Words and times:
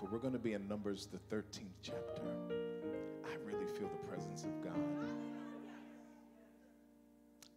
But 0.00 0.10
we're 0.10 0.18
going 0.18 0.32
to 0.32 0.38
be 0.38 0.54
in 0.54 0.66
Numbers, 0.66 1.06
the 1.06 1.18
13th 1.34 1.76
chapter. 1.82 2.22
I 3.22 3.34
really 3.44 3.66
feel 3.78 3.88
the 3.88 4.08
presence 4.08 4.44
of 4.44 4.64
God. 4.64 4.72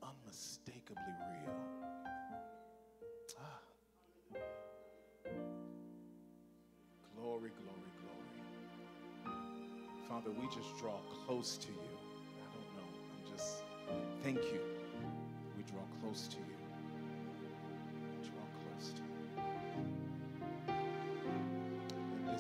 Unmistakably 0.04 1.14
real. 1.32 1.56
Ah. 3.40 3.61
Glory, 7.16 7.51
glory, 7.61 7.92
glory. 8.02 9.34
Father, 10.10 10.32
we 10.32 10.46
just 10.48 10.78
draw 10.78 11.00
close 11.25 11.55
to 11.57 11.70
you. 11.70 11.98
I 12.41 12.54
don't 12.54 12.75
know. 12.75 12.89
I'm 13.14 13.32
just, 13.32 13.64
thank 14.21 14.39
you. 14.52 14.60
We 15.55 15.64
draw 15.64 15.84
close 16.02 16.28
to 16.28 16.38
you. 16.38 16.62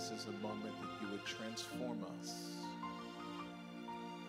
This 0.09 0.19
is 0.19 0.27
a 0.27 0.31
moment 0.45 0.63
that 0.81 1.01
you 1.01 1.07
would 1.11 1.23
transform 1.23 2.03
us 2.19 2.57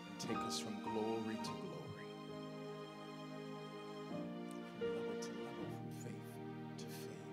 and 0.09 0.21
take 0.21 0.37
us 0.47 0.61
from 0.61 0.77
glory 0.85 1.37
to 1.43 1.51
glory, 1.51 2.07
from 4.09 4.23
level 4.81 5.15
to 5.21 5.31
level, 5.31 5.67
from 5.75 5.95
faith 5.99 6.29
to 6.79 6.85
faith. 6.85 7.27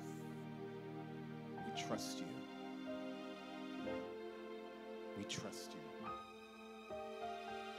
We 1.67 1.71
trust 1.83 2.17
you. 2.17 2.25
We 5.19 5.23
trust 5.25 5.73
you. 5.73 5.79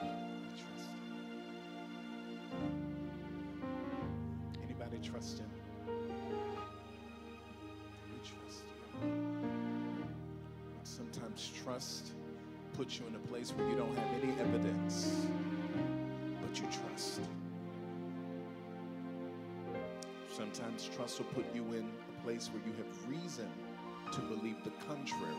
We 0.01 0.07
trust 0.61 0.91
you. 4.55 4.63
Anybody 4.63 4.99
trust 5.03 5.39
him? 5.41 5.52
Trust 11.63 12.13
puts 12.77 12.99
you 12.99 13.07
in 13.07 13.15
a 13.15 13.19
place 13.29 13.51
where 13.51 13.69
you 13.69 13.77
don't 13.77 13.97
have 13.97 14.23
any 14.23 14.33
evidence, 14.41 15.27
but 16.41 16.59
you 16.59 16.67
trust. 16.67 17.21
Sometimes 20.33 20.89
trust 20.95 21.19
will 21.19 21.27
put 21.27 21.45
you 21.55 21.63
in 21.75 21.85
a 21.85 22.23
place 22.25 22.51
where 22.53 22.63
you 22.67 22.73
have 22.73 23.09
reason 23.09 23.49
to 24.13 24.21
believe 24.23 24.57
the 24.65 24.73
contrary, 24.87 25.35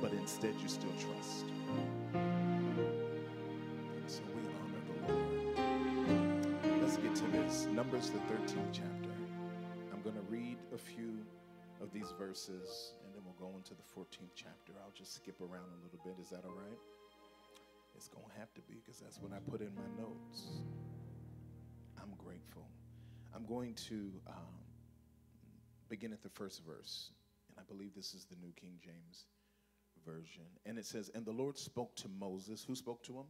but 0.00 0.12
instead 0.12 0.54
you 0.60 0.68
still 0.68 0.92
trust. 0.92 1.46
So 4.06 4.22
we 4.34 4.42
honor 4.60 4.82
the 4.86 5.12
Lord. 5.12 6.82
Let's 6.82 6.96
get 6.98 7.14
to 7.16 7.26
this. 7.32 7.66
Numbers, 7.72 8.10
the 8.10 8.18
13th 8.18 8.72
chapter. 8.72 9.10
I'm 9.92 10.02
going 10.02 10.16
to 10.16 10.30
read 10.30 10.58
a 10.74 10.78
few 10.78 11.18
of 11.80 11.92
these 11.92 12.12
verses 12.18 12.92
and 13.38 13.46
then 13.46 13.52
we'll 13.52 13.52
go 13.52 13.56
into 13.56 13.74
the 13.74 13.82
14th 13.82 14.30
chapter. 14.34 14.72
I'll 14.82 14.92
just 14.96 15.14
skip 15.14 15.40
around 15.40 15.68
a 15.80 15.84
little 15.84 15.98
bit. 16.04 16.14
Is 16.20 16.30
that 16.30 16.44
all 16.44 16.54
right? 16.54 16.78
It's 17.94 18.08
going 18.08 18.26
to 18.32 18.38
have 18.38 18.52
to 18.54 18.60
be 18.62 18.74
because 18.84 19.00
that's 19.00 19.20
what 19.20 19.32
I 19.32 19.38
put 19.50 19.60
in 19.60 19.74
my 19.74 20.02
notes. 20.02 20.46
I'm 22.00 22.14
grateful. 22.16 22.66
I'm 23.34 23.44
going 23.46 23.74
to 23.88 24.10
um, 24.26 24.54
begin 25.88 26.12
at 26.12 26.22
the 26.22 26.28
first 26.28 26.62
verse, 26.64 27.10
and 27.48 27.58
I 27.58 27.72
believe 27.72 27.94
this 27.94 28.14
is 28.14 28.24
the 28.24 28.36
New 28.36 28.52
King 28.52 28.78
James 28.82 29.26
Version. 30.06 30.46
And 30.64 30.78
it 30.78 30.86
says, 30.86 31.10
And 31.14 31.24
the 31.24 31.32
Lord 31.32 31.58
spoke 31.58 31.96
to 31.96 32.08
Moses. 32.08 32.64
Who 32.64 32.74
spoke 32.74 33.02
to 33.04 33.12
him? 33.12 33.26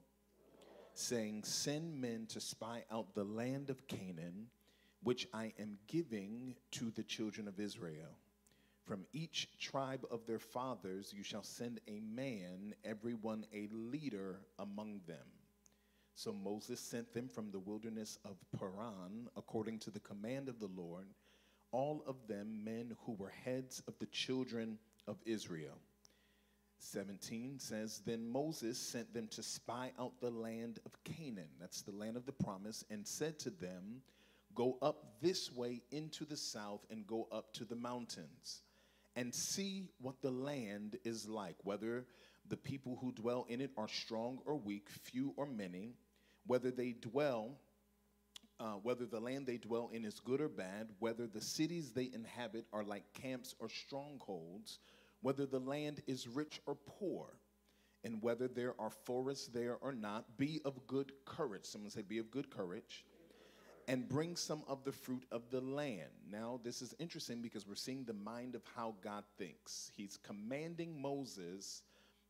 Saying, 0.94 1.44
Send 1.44 2.00
men 2.00 2.26
to 2.30 2.40
spy 2.40 2.84
out 2.90 3.14
the 3.14 3.24
land 3.24 3.70
of 3.70 3.86
Canaan, 3.86 4.48
which 5.02 5.26
I 5.32 5.52
am 5.58 5.78
giving 5.86 6.56
to 6.72 6.90
the 6.90 7.02
children 7.02 7.48
of 7.48 7.58
Israel. 7.58 8.16
From 8.88 9.04
each 9.12 9.50
tribe 9.60 10.06
of 10.10 10.24
their 10.24 10.38
fathers 10.38 11.12
you 11.14 11.22
shall 11.22 11.42
send 11.42 11.78
a 11.86 12.00
man, 12.00 12.74
everyone 12.86 13.44
a 13.52 13.68
leader 13.70 14.40
among 14.58 15.02
them. 15.06 15.26
So 16.14 16.32
Moses 16.32 16.80
sent 16.80 17.12
them 17.12 17.28
from 17.28 17.50
the 17.50 17.58
wilderness 17.58 18.18
of 18.24 18.38
Paran, 18.58 19.28
according 19.36 19.80
to 19.80 19.90
the 19.90 20.00
command 20.00 20.48
of 20.48 20.58
the 20.58 20.70
Lord, 20.74 21.08
all 21.70 22.02
of 22.06 22.16
them 22.28 22.64
men 22.64 22.96
who 23.04 23.12
were 23.12 23.28
heads 23.44 23.82
of 23.88 23.98
the 23.98 24.06
children 24.06 24.78
of 25.06 25.18
Israel. 25.26 25.76
17 26.78 27.58
says, 27.58 28.00
Then 28.06 28.26
Moses 28.26 28.78
sent 28.78 29.12
them 29.12 29.28
to 29.32 29.42
spy 29.42 29.92
out 29.98 30.18
the 30.22 30.30
land 30.30 30.78
of 30.86 30.96
Canaan, 31.04 31.50
that's 31.60 31.82
the 31.82 31.92
land 31.92 32.16
of 32.16 32.24
the 32.24 32.32
promise, 32.32 32.86
and 32.88 33.06
said 33.06 33.38
to 33.40 33.50
them, 33.50 34.00
Go 34.54 34.78
up 34.80 35.20
this 35.20 35.52
way 35.52 35.82
into 35.90 36.24
the 36.24 36.38
south 36.38 36.86
and 36.90 37.06
go 37.06 37.28
up 37.30 37.52
to 37.52 37.66
the 37.66 37.76
mountains 37.76 38.62
and 39.18 39.34
see 39.34 39.82
what 40.00 40.22
the 40.22 40.30
land 40.30 40.96
is 41.04 41.28
like, 41.28 41.56
whether 41.64 42.06
the 42.48 42.56
people 42.56 42.96
who 43.00 43.10
dwell 43.10 43.46
in 43.48 43.60
it 43.60 43.72
are 43.76 43.88
strong 43.88 44.38
or 44.46 44.56
weak, 44.56 44.88
few 44.88 45.34
or 45.36 45.44
many, 45.44 45.96
whether 46.46 46.70
they 46.70 46.92
dwell, 46.92 47.58
uh, 48.60 48.74
whether 48.84 49.06
the 49.06 49.18
land 49.18 49.44
they 49.44 49.56
dwell 49.56 49.90
in 49.92 50.04
is 50.04 50.20
good 50.20 50.40
or 50.40 50.48
bad, 50.48 50.86
whether 51.00 51.26
the 51.26 51.40
cities 51.40 51.90
they 51.90 52.08
inhabit 52.14 52.64
are 52.72 52.84
like 52.84 53.12
camps 53.12 53.56
or 53.58 53.68
strongholds, 53.68 54.78
whether 55.20 55.46
the 55.46 55.58
land 55.58 56.00
is 56.06 56.28
rich 56.28 56.60
or 56.64 56.76
poor, 56.76 57.26
and 58.04 58.22
whether 58.22 58.46
there 58.46 58.74
are 58.78 58.90
forests 59.04 59.48
there 59.48 59.78
or 59.80 59.92
not, 59.92 60.38
be 60.38 60.60
of 60.64 60.86
good 60.86 61.10
courage. 61.24 61.64
Someone 61.64 61.90
say, 61.90 62.02
be 62.02 62.18
of 62.18 62.30
good 62.30 62.50
courage. 62.50 63.04
And 63.88 64.06
bring 64.06 64.36
some 64.36 64.62
of 64.68 64.84
the 64.84 64.92
fruit 64.92 65.24
of 65.32 65.50
the 65.50 65.62
land. 65.62 66.10
Now, 66.30 66.60
this 66.62 66.82
is 66.82 66.94
interesting 66.98 67.40
because 67.40 67.66
we're 67.66 67.74
seeing 67.74 68.04
the 68.04 68.12
mind 68.12 68.54
of 68.54 68.62
how 68.76 68.94
God 69.02 69.24
thinks. 69.38 69.90
He's 69.96 70.18
commanding 70.18 71.00
Moses 71.00 71.82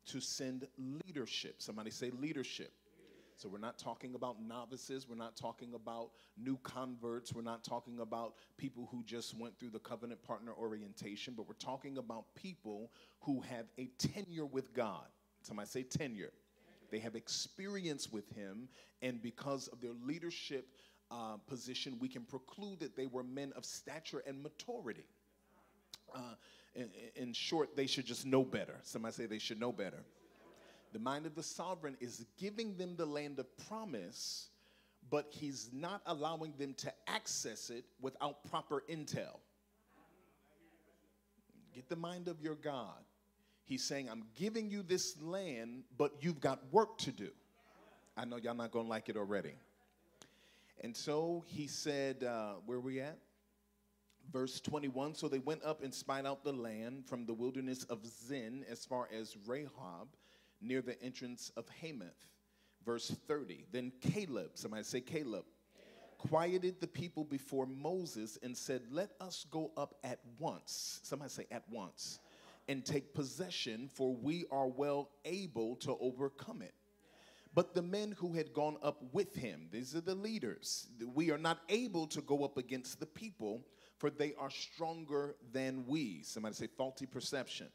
to 0.07 0.21
send 0.21 0.69
leadership. 1.05 1.57
Somebody 1.59 1.91
say 1.91 2.11
leadership. 2.21 2.71
So 3.37 3.49
we're 3.49 3.59
not 3.59 3.77
talking 3.77 4.15
about 4.15 4.41
novices. 4.41 5.09
We're 5.09 5.17
not 5.17 5.37
talking 5.37 5.75
about 5.75 6.11
new 6.37 6.59
converts. 6.63 7.33
We're 7.33 7.43
not 7.43 7.65
talking 7.65 8.01
about 8.01 8.35
people 8.57 8.89
who 8.91 9.03
just 9.05 9.37
went 9.37 9.59
through 9.59 9.71
the 9.71 9.81
covenant 9.81 10.23
partner 10.23 10.53
orientation, 10.57 11.35
but 11.37 11.49
we're 11.49 11.55
talking 11.55 11.99
about 11.99 12.35
people 12.37 12.91
who 13.21 13.41
have 13.43 13.67
a 13.79 13.91
tenure 13.99 14.47
with 14.47 14.73
God. 14.75 15.07
Somebody 15.43 15.69
say 15.69 15.83
tenure. 15.83 16.33
They 16.91 16.99
have 17.01 17.17
experience 17.17 18.11
with 18.11 18.29
Him, 18.35 18.69
and 19.03 19.21
because 19.21 19.69
of 19.69 19.81
their 19.81 19.93
leadership 20.05 20.67
uh, 21.11 21.37
position, 21.47 21.97
we 22.01 22.09
can 22.09 22.23
preclude 22.23 22.81
that 22.81 22.97
they 22.97 23.07
were 23.07 23.23
men 23.23 23.53
of 23.57 23.65
stature 23.65 24.23
and 24.27 24.43
maturity. 24.43 25.07
Uh, 26.15 26.35
in, 26.75 26.91
in 27.17 27.33
short, 27.33 27.77
they 27.77 27.87
should 27.87 28.07
just 28.07 28.27
know 28.27 28.43
better. 28.43 28.77
Somebody 28.83 29.15
say 29.15 29.27
they 29.27 29.39
should 29.39 29.61
know 29.61 29.73
better. 29.73 30.03
The 30.93 30.99
mind 30.99 31.27
of 31.27 31.35
the 31.35 31.43
sovereign 31.43 31.97
is 32.01 32.25
giving 32.39 32.77
them 32.77 32.97
the 32.97 33.05
land 33.05 33.39
of 33.39 33.47
promise, 33.69 34.49
but 35.11 35.27
he's 35.31 35.71
not 35.73 36.03
allowing 36.07 36.55
them 36.59 36.75
to 36.75 36.93
access 37.07 37.71
it 37.71 37.85
without 38.01 38.49
proper 38.51 38.83
intel. 38.89 39.39
Get 41.75 41.89
the 41.89 41.97
mind 41.97 42.29
of 42.29 42.41
your 42.41 42.55
God. 42.55 43.05
He's 43.65 43.85
saying, 43.85 44.09
I'm 44.09 44.25
giving 44.35 44.71
you 44.71 44.83
this 44.83 45.21
land, 45.21 45.83
but 45.99 46.13
you've 46.21 46.41
got 46.41 46.61
work 46.73 46.97
to 46.99 47.13
do. 47.13 47.29
I 48.17 48.25
know 48.25 48.37
y'all 48.37 48.55
not 48.55 48.73
gonna 48.73 48.89
like 48.89 49.11
it 49.11 49.17
already. 49.17 49.53
And 50.81 50.97
so 50.97 51.45
he 51.47 51.67
said, 51.67 52.23
uh, 52.23 52.55
where 52.65 52.79
are 52.79 52.81
we 52.81 53.01
at? 53.01 53.19
Verse 54.33 54.61
21 54.61 55.15
So 55.15 55.29
they 55.29 55.39
went 55.39 55.63
up 55.65 55.83
and 55.83 55.93
spied 55.93 56.27
out 56.27 56.45
the 56.45 56.53
land 56.53 57.07
from 57.07 57.27
the 57.27 57.35
wilderness 57.35 57.85
of 57.85 58.07
Zin 58.07 58.65
as 58.71 58.85
far 58.85 59.09
as 59.13 59.35
Rehob 59.47 60.09
near 60.61 60.83
the 60.83 61.01
entrance 61.03 61.51
of 61.57 61.67
Hamath. 61.81 62.29
Verse 62.85 63.11
30. 63.27 63.67
Then 63.73 63.93
Caleb, 64.01 64.51
somebody 64.55 64.85
say 64.85 65.01
Caleb, 65.01 65.45
quieted 66.19 66.81
the 66.81 66.87
people 66.87 67.25
before 67.25 67.67
Moses 67.67 68.39
and 68.43 68.57
said, 68.57 68.83
Let 68.91 69.11
us 69.21 69.47
go 69.51 69.71
up 69.77 69.95
at 70.05 70.21
once. 70.39 71.01
Somebody 71.03 71.31
say 71.31 71.47
at 71.51 71.65
once. 71.71 72.21
And 72.69 72.85
take 72.85 73.15
possession, 73.15 73.89
for 73.89 74.15
we 74.15 74.45
are 74.51 74.67
well 74.67 75.09
able 75.25 75.77
to 75.77 75.97
overcome 76.01 76.61
it. 76.61 76.75
But 77.59 77.75
the 77.75 77.83
men 77.83 78.13
who 78.13 78.35
had 78.35 78.53
gone 78.53 78.77
up 78.85 79.03
with 79.13 79.35
him, 79.35 79.67
these 79.73 79.97
are 79.97 80.01
the 80.01 80.15
leaders, 80.15 80.87
we 81.13 81.33
are 81.33 81.39
not 81.39 81.59
able 81.69 82.07
to 82.07 82.21
go 82.21 82.45
up 82.45 82.57
against 82.57 83.01
the 83.01 83.07
people, 83.07 83.67
for 83.97 84.11
they 84.11 84.33
are 84.39 84.49
stronger 84.49 85.35
than 85.51 85.85
we. 85.85 86.23
Somebody 86.23 86.55
say 86.55 86.69
faulty 86.69 87.05
perception. 87.05 87.67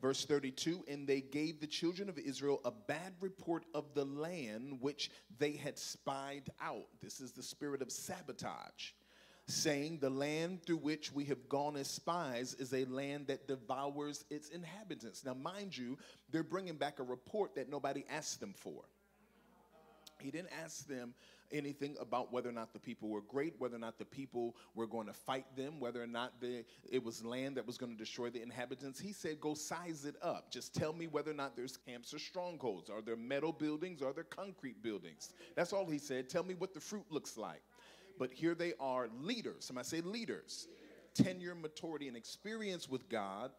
Verse 0.00 0.24
32 0.24 0.82
And 0.88 1.06
they 1.06 1.20
gave 1.20 1.60
the 1.60 1.66
children 1.66 2.08
of 2.08 2.18
Israel 2.18 2.62
a 2.64 2.70
bad 2.70 3.12
report 3.20 3.66
of 3.74 3.92
the 3.92 4.06
land 4.06 4.78
which 4.80 5.10
they 5.38 5.52
had 5.52 5.78
spied 5.78 6.48
out. 6.58 6.86
This 7.02 7.20
is 7.20 7.32
the 7.32 7.42
spirit 7.42 7.82
of 7.82 7.92
sabotage, 7.92 8.92
saying, 9.50 9.98
The 10.00 10.10
land 10.10 10.64
through 10.64 10.78
which 10.78 11.12
we 11.12 11.24
have 11.26 11.48
gone 11.48 11.76
as 11.76 11.88
spies 11.88 12.54
is 12.54 12.72
a 12.72 12.84
land 12.86 13.26
that 13.28 13.48
devours 13.48 14.24
its 14.30 14.48
inhabitants. 14.50 15.24
Now, 15.24 15.34
mind 15.34 15.76
you, 15.76 15.98
they're 16.30 16.42
bringing 16.42 16.76
back 16.76 16.98
a 16.98 17.02
report 17.02 17.54
that 17.54 17.68
nobody 17.68 18.04
asked 18.10 18.40
them 18.40 18.54
for. 18.56 18.84
He 20.20 20.30
didn't 20.30 20.50
ask 20.62 20.86
them 20.86 21.14
anything 21.52 21.96
about 22.00 22.32
whether 22.32 22.48
or 22.48 22.52
not 22.52 22.72
the 22.72 22.78
people 22.78 23.08
were 23.08 23.22
great, 23.22 23.54
whether 23.58 23.76
or 23.76 23.80
not 23.80 23.98
the 23.98 24.04
people 24.04 24.54
were 24.74 24.86
going 24.86 25.06
to 25.06 25.12
fight 25.12 25.46
them, 25.56 25.80
whether 25.80 26.02
or 26.02 26.06
not 26.06 26.40
they, 26.40 26.64
it 26.90 27.02
was 27.02 27.24
land 27.24 27.56
that 27.56 27.66
was 27.66 27.76
going 27.76 27.92
to 27.92 27.98
destroy 27.98 28.30
the 28.30 28.42
inhabitants. 28.42 29.00
He 29.00 29.12
said, 29.12 29.40
Go 29.40 29.54
size 29.54 30.04
it 30.04 30.16
up. 30.22 30.50
Just 30.50 30.74
tell 30.74 30.92
me 30.92 31.06
whether 31.06 31.30
or 31.30 31.34
not 31.34 31.56
there's 31.56 31.76
camps 31.76 32.14
or 32.14 32.18
strongholds. 32.18 32.90
Are 32.90 33.02
there 33.02 33.16
metal 33.16 33.52
buildings? 33.52 34.02
Are 34.02 34.12
there 34.12 34.24
concrete 34.24 34.82
buildings? 34.82 35.32
That's 35.56 35.72
all 35.72 35.86
he 35.86 35.98
said. 35.98 36.28
Tell 36.28 36.44
me 36.44 36.54
what 36.54 36.74
the 36.74 36.80
fruit 36.80 37.06
looks 37.10 37.36
like. 37.36 37.62
But 38.20 38.34
here 38.34 38.54
they 38.54 38.74
are 38.78 39.08
leaders. 39.22 39.64
Somebody 39.64 39.88
say 39.88 40.02
leaders. 40.02 40.68
Tenure, 41.14 41.54
maturity, 41.54 42.06
and 42.06 42.16
experience 42.18 42.86
with 42.86 43.08
God 43.08 43.50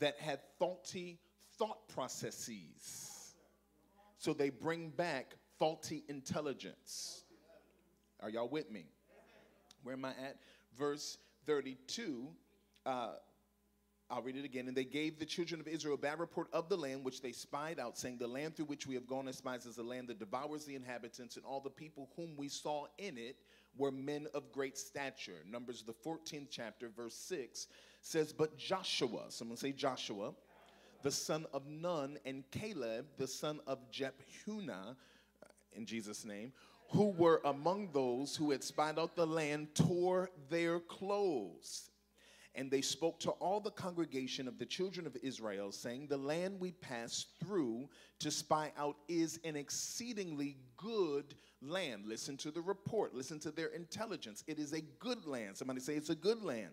that 0.00 0.18
had 0.18 0.40
faulty 0.58 1.18
thought 1.58 1.88
processes. 1.88 3.34
So 4.18 4.34
they 4.34 4.50
bring 4.50 4.90
back 4.90 5.34
faulty 5.58 6.04
intelligence. 6.08 7.24
Are 8.20 8.28
y'all 8.28 8.48
with 8.48 8.70
me? 8.70 8.84
Where 9.82 9.94
am 9.94 10.04
I 10.04 10.10
at? 10.10 10.36
Verse 10.78 11.16
32. 11.46 12.28
Uh, 12.84 13.12
I'll 14.10 14.22
read 14.22 14.36
it 14.36 14.44
again. 14.44 14.68
And 14.68 14.76
they 14.76 14.84
gave 14.84 15.18
the 15.18 15.24
children 15.24 15.58
of 15.58 15.66
Israel 15.66 15.94
a 15.94 15.98
bad 15.98 16.20
report 16.20 16.48
of 16.52 16.68
the 16.68 16.76
land 16.76 17.02
which 17.02 17.22
they 17.22 17.32
spied 17.32 17.80
out, 17.80 17.96
saying, 17.96 18.18
The 18.18 18.26
land 18.26 18.56
through 18.56 18.66
which 18.66 18.86
we 18.86 18.94
have 18.94 19.06
gone 19.06 19.26
as 19.26 19.38
spies 19.38 19.64
is 19.64 19.78
a 19.78 19.82
land 19.82 20.08
that 20.08 20.18
devours 20.18 20.66
the 20.66 20.74
inhabitants, 20.74 21.36
and 21.36 21.46
all 21.46 21.60
the 21.60 21.70
people 21.70 22.10
whom 22.14 22.36
we 22.36 22.48
saw 22.48 22.84
in 22.98 23.16
it 23.16 23.36
were 23.76 23.90
men 23.90 24.26
of 24.34 24.52
great 24.52 24.76
stature. 24.76 25.44
Numbers, 25.50 25.82
the 25.82 25.92
14th 25.92 26.48
chapter, 26.50 26.88
verse 26.88 27.14
6 27.14 27.68
says, 28.00 28.32
But 28.32 28.56
Joshua, 28.56 29.24
someone 29.28 29.56
say 29.56 29.72
Joshua, 29.72 30.32
the 31.02 31.10
son 31.10 31.46
of 31.52 31.66
Nun, 31.66 32.18
and 32.24 32.44
Caleb, 32.50 33.06
the 33.16 33.26
son 33.26 33.60
of 33.66 33.78
Jephunneh, 33.90 34.70
uh, 34.70 35.46
in 35.72 35.86
Jesus' 35.86 36.24
name, 36.24 36.52
who 36.90 37.10
were 37.10 37.40
among 37.44 37.90
those 37.92 38.36
who 38.36 38.50
had 38.50 38.62
spied 38.62 38.98
out 38.98 39.16
the 39.16 39.26
land, 39.26 39.74
tore 39.74 40.30
their 40.50 40.78
clothes. 40.78 41.91
And 42.54 42.70
they 42.70 42.82
spoke 42.82 43.18
to 43.20 43.30
all 43.30 43.60
the 43.60 43.70
congregation 43.70 44.46
of 44.46 44.58
the 44.58 44.66
children 44.66 45.06
of 45.06 45.16
Israel, 45.22 45.72
saying, 45.72 46.08
The 46.08 46.18
land 46.18 46.60
we 46.60 46.72
passed 46.72 47.28
through 47.42 47.88
to 48.18 48.30
spy 48.30 48.72
out 48.76 48.96
is 49.08 49.40
an 49.44 49.56
exceedingly 49.56 50.58
good 50.76 51.34
land. 51.62 52.04
Listen 52.06 52.36
to 52.38 52.50
the 52.50 52.60
report, 52.60 53.14
listen 53.14 53.38
to 53.40 53.50
their 53.50 53.68
intelligence. 53.68 54.44
It 54.46 54.58
is 54.58 54.74
a 54.74 54.82
good 54.98 55.24
land. 55.26 55.56
Somebody 55.56 55.80
say, 55.80 55.94
It's 55.94 56.10
a 56.10 56.14
good 56.14 56.42
land. 56.42 56.72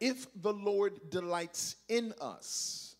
If 0.00 0.26
the 0.42 0.52
Lord 0.52 1.10
delights 1.10 1.76
in 1.88 2.12
us, 2.20 2.96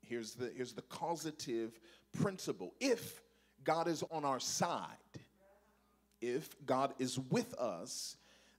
here's 0.00 0.34
the, 0.34 0.52
here's 0.56 0.72
the 0.72 0.82
causative 0.82 1.78
principle. 2.20 2.74
If 2.80 3.20
God 3.64 3.88
is 3.88 4.02
on 4.10 4.24
our 4.24 4.40
side, 4.40 4.96
if 6.20 6.48
God 6.66 6.94
is 6.98 7.18
with 7.18 7.54
us, 7.54 8.16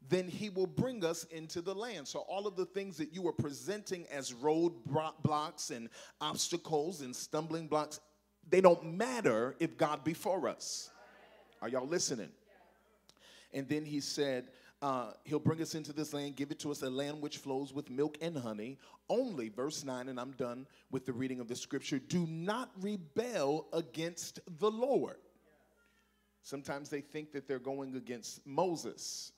then 0.09 0.27
he 0.27 0.50
will 0.50 0.67
bring 0.67 1.03
us 1.05 1.23
into 1.25 1.61
the 1.61 1.73
land. 1.73 2.07
So, 2.07 2.19
all 2.19 2.47
of 2.47 2.55
the 2.55 2.65
things 2.65 2.97
that 2.97 3.13
you 3.13 3.21
were 3.21 3.33
presenting 3.33 4.05
as 4.11 4.33
roadblocks 4.33 5.71
and 5.71 5.89
obstacles 6.19 7.01
and 7.01 7.15
stumbling 7.15 7.67
blocks, 7.67 8.00
they 8.50 8.61
don't 8.61 8.97
matter 8.97 9.55
if 9.59 9.77
God 9.77 10.03
be 10.03 10.13
for 10.13 10.47
us. 10.47 10.91
Are 11.61 11.69
y'all 11.69 11.88
listening? 11.88 12.29
And 13.53 13.67
then 13.69 13.85
he 13.85 14.00
said, 14.00 14.50
uh, 14.81 15.11
he'll 15.23 15.39
bring 15.39 15.61
us 15.61 15.75
into 15.75 15.94
this 15.94 16.13
land, 16.13 16.35
give 16.35 16.51
it 16.51 16.59
to 16.59 16.69
us, 16.71 16.81
a 16.81 16.89
land 16.89 17.21
which 17.21 17.38
flows 17.38 17.73
with 17.73 17.89
milk 17.89 18.17
and 18.21 18.38
honey. 18.38 18.77
Only, 19.07 19.47
verse 19.47 19.85
9, 19.85 20.09
and 20.09 20.19
I'm 20.19 20.31
done 20.31 20.67
with 20.91 21.05
the 21.05 21.13
reading 21.13 21.39
of 21.39 21.47
the 21.47 21.55
scripture 21.55 22.00
do 22.00 22.27
not 22.29 22.69
rebel 22.81 23.67
against 23.71 24.41
the 24.59 24.69
Lord. 24.69 25.17
Sometimes 26.41 26.89
they 26.89 27.00
think 27.00 27.31
that 27.31 27.47
they're 27.47 27.59
going 27.59 27.95
against 27.95 28.45
Moses, 28.45 29.31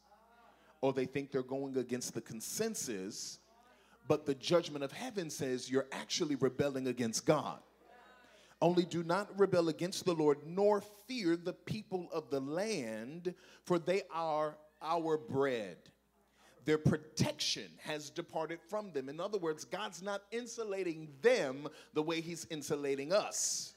or 0.86 0.94
they 0.94 1.06
think 1.06 1.32
they're 1.32 1.42
going 1.42 1.76
against 1.78 2.14
the 2.14 2.22
consensus, 2.22 3.40
but 4.08 4.28
the 4.28 4.36
judgment 4.36 4.84
of 4.84 4.92
heaven 4.92 5.32
says 5.32 5.68
you're 5.68 5.88
actually 5.92 6.36
rebelling 6.36 6.86
against 6.86 7.26
God. 7.26 7.58
Only 8.62 8.86
do 8.86 9.02
not 9.02 9.28
rebel 9.40 9.70
against 9.70 10.06
the 10.06 10.14
Lord, 10.14 10.38
nor 10.46 10.82
fear 11.08 11.38
the 11.38 11.54
people 11.54 12.08
of 12.14 12.30
the 12.30 12.40
land, 12.40 13.34
for 13.64 13.80
they 13.80 14.04
are 14.14 14.58
our 14.80 15.18
bread. 15.18 15.78
Their 16.66 16.78
protection 16.78 17.72
has 17.80 18.12
departed 18.12 18.60
from 18.70 18.92
them. 18.92 19.10
In 19.10 19.20
other 19.20 19.40
words, 19.40 19.66
God's 19.66 20.04
not 20.04 20.22
insulating 20.32 21.08
them 21.24 21.68
the 21.96 22.04
way 22.04 22.22
He's 22.22 22.46
insulating 22.52 23.12
us. 23.12 23.74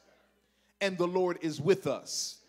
And 0.83 0.99
the 0.99 1.09
Lord 1.09 1.39
is 1.41 1.59
with 1.59 1.87
us. 1.87 2.43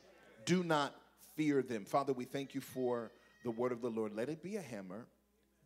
Do 0.44 0.66
not 0.66 0.94
fear 1.38 1.62
them. 1.62 1.86
Father, 1.86 2.12
we 2.12 2.26
thank 2.26 2.54
you 2.54 2.60
for 2.60 3.14
the 3.44 3.52
word 3.52 3.72
of 3.72 3.82
the 3.82 3.90
Lord. 3.90 4.14
Let 4.16 4.30
it 4.30 4.42
be 4.42 4.56
a 4.58 4.62
hammer 4.62 5.06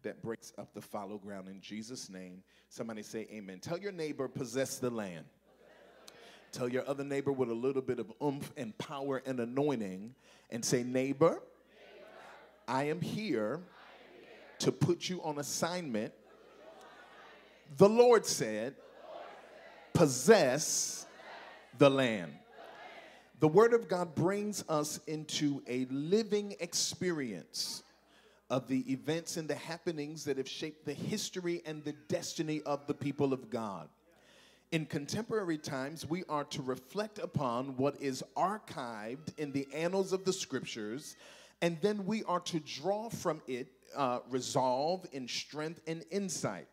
that 0.04 0.22
breaks 0.22 0.54
up 0.58 0.74
the 0.74 0.82
fallow 0.82 1.18
ground 1.18 1.48
in 1.48 1.62
Jesus' 1.62 2.10
name. 2.10 2.44
Somebody 2.70 3.04
say 3.04 3.28
amen. 3.32 3.60
Tell 3.60 3.78
your 3.78 3.92
neighbor, 3.92 4.28
possess 4.28 4.78
the 4.78 4.90
land. 4.90 5.26
Tell 6.52 6.68
your 6.70 6.88
other 6.88 7.04
neighbor 7.04 7.32
with 7.32 7.50
a 7.50 7.54
little 7.54 7.82
bit 7.82 8.00
of 8.00 8.12
oomph 8.22 8.52
and 8.58 8.78
power 8.78 9.24
and 9.26 9.40
anointing 9.40 10.14
and 10.52 10.64
say, 10.64 10.84
neighbor, 10.84 11.42
I 12.68 12.84
am 12.86 13.02
here 13.02 13.60
to 14.60 14.72
put 14.72 15.10
you 15.10 15.22
on 15.24 15.40
assignment. 15.40 16.14
The 17.78 17.90
Lord 17.90 18.26
said, 18.26 18.76
possess 19.94 21.08
the 21.78 21.90
land. 21.90 22.34
The 23.44 23.50
Word 23.50 23.74
of 23.74 23.90
God 23.90 24.16
brings 24.16 24.64
us 24.70 25.02
into 25.06 25.62
a 25.68 25.86
living 25.92 26.56
experience 26.62 27.84
of 28.50 28.70
the 28.70 28.90
events 28.90 29.36
and 29.36 29.50
the 29.50 29.56
happenings 29.56 30.24
that 30.24 30.38
have 30.38 30.48
shaped 30.48 30.86
the 30.86 30.94
history 30.94 31.62
and 31.66 31.84
the 31.84 31.92
destiny 32.08 32.62
of 32.62 32.88
the 32.88 32.94
people 32.94 33.34
of 33.34 33.50
God. 33.50 33.90
In 34.72 34.86
contemporary 34.86 35.58
times, 35.58 36.10
we 36.10 36.24
are 36.30 36.46
to 36.46 36.62
reflect 36.62 37.20
upon 37.20 37.76
what 37.76 38.02
is 38.02 38.24
archived 38.38 39.38
in 39.38 39.52
the 39.52 39.68
annals 39.74 40.14
of 40.14 40.24
the 40.24 40.32
scriptures 40.32 41.18
and 41.62 41.78
then 41.82 42.06
we 42.06 42.24
are 42.24 42.40
to 42.40 42.62
draw 42.62 43.10
from 43.10 43.42
it 43.48 43.68
uh, 43.94 44.20
resolve 44.30 45.06
and 45.14 45.30
strength 45.30 45.82
and 45.86 46.06
insight. 46.12 46.68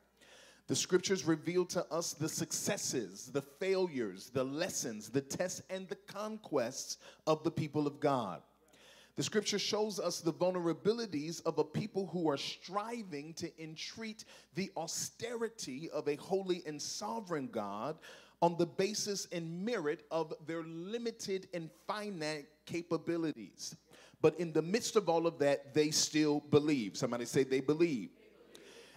The 0.71 0.77
scriptures 0.77 1.25
reveal 1.25 1.65
to 1.65 1.85
us 1.93 2.13
the 2.13 2.29
successes, 2.29 3.29
the 3.33 3.43
failures, 3.43 4.31
the 4.33 4.45
lessons, 4.45 5.09
the 5.09 5.21
tests, 5.21 5.63
and 5.69 5.89
the 5.89 5.97
conquests 5.97 6.99
of 7.27 7.43
the 7.43 7.51
people 7.51 7.89
of 7.89 7.99
God. 7.99 8.41
The 9.17 9.25
scripture 9.25 9.59
shows 9.59 9.99
us 9.99 10.21
the 10.21 10.33
vulnerabilities 10.33 11.43
of 11.45 11.59
a 11.59 11.65
people 11.65 12.07
who 12.07 12.31
are 12.31 12.37
striving 12.37 13.35
to 13.35 13.51
entreat 13.61 14.25
the 14.55 14.71
austerity 14.77 15.91
of 15.91 16.07
a 16.07 16.15
holy 16.15 16.63
and 16.65 16.81
sovereign 16.81 17.49
God 17.51 17.99
on 18.41 18.57
the 18.57 18.67
basis 18.67 19.27
and 19.33 19.65
merit 19.65 20.05
of 20.13 20.33
their 20.47 20.63
limited 20.63 21.49
and 21.53 21.69
finite 21.89 22.47
capabilities. 22.65 23.75
But 24.23 24.39
in 24.39 24.53
the 24.53 24.63
midst 24.63 24.95
of 24.95 25.09
all 25.09 25.27
of 25.27 25.37
that, 25.41 25.75
they 25.75 25.91
still 25.91 26.45
believe. 26.49 26.97
Somebody 26.97 27.25
say 27.25 27.43
they 27.43 27.59
believe. 27.59 28.11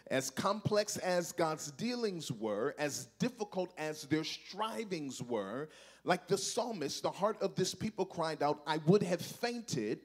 As 0.08 0.30
complex 0.30 0.98
as 0.98 1.32
God's 1.32 1.72
dealings 1.72 2.32
were, 2.32 2.76
as 2.78 3.08
difficult 3.20 3.74
as 3.78 4.04
their 4.04 4.24
strivings 4.24 5.22
were, 5.22 5.70
like 6.04 6.28
the 6.28 6.38
psalmist, 6.38 7.04
the 7.04 7.12
heart 7.12 7.42
of 7.42 7.56
this 7.56 7.74
people 7.74 8.06
cried 8.06 8.44
out, 8.44 8.62
I 8.68 8.78
would 8.86 9.02
have 9.04 9.22
fainted 9.22 10.00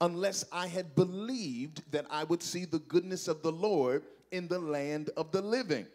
unless 0.00 0.44
I 0.52 0.66
had 0.66 0.94
believed 0.94 1.90
that 1.92 2.06
I 2.10 2.24
would 2.24 2.42
see 2.42 2.64
the 2.64 2.80
goodness 2.80 3.28
of 3.28 3.42
the 3.42 3.52
Lord 3.52 4.02
in 4.32 4.48
the 4.48 4.58
land 4.58 5.10
of 5.16 5.30
the 5.30 5.40
living. 5.40 5.86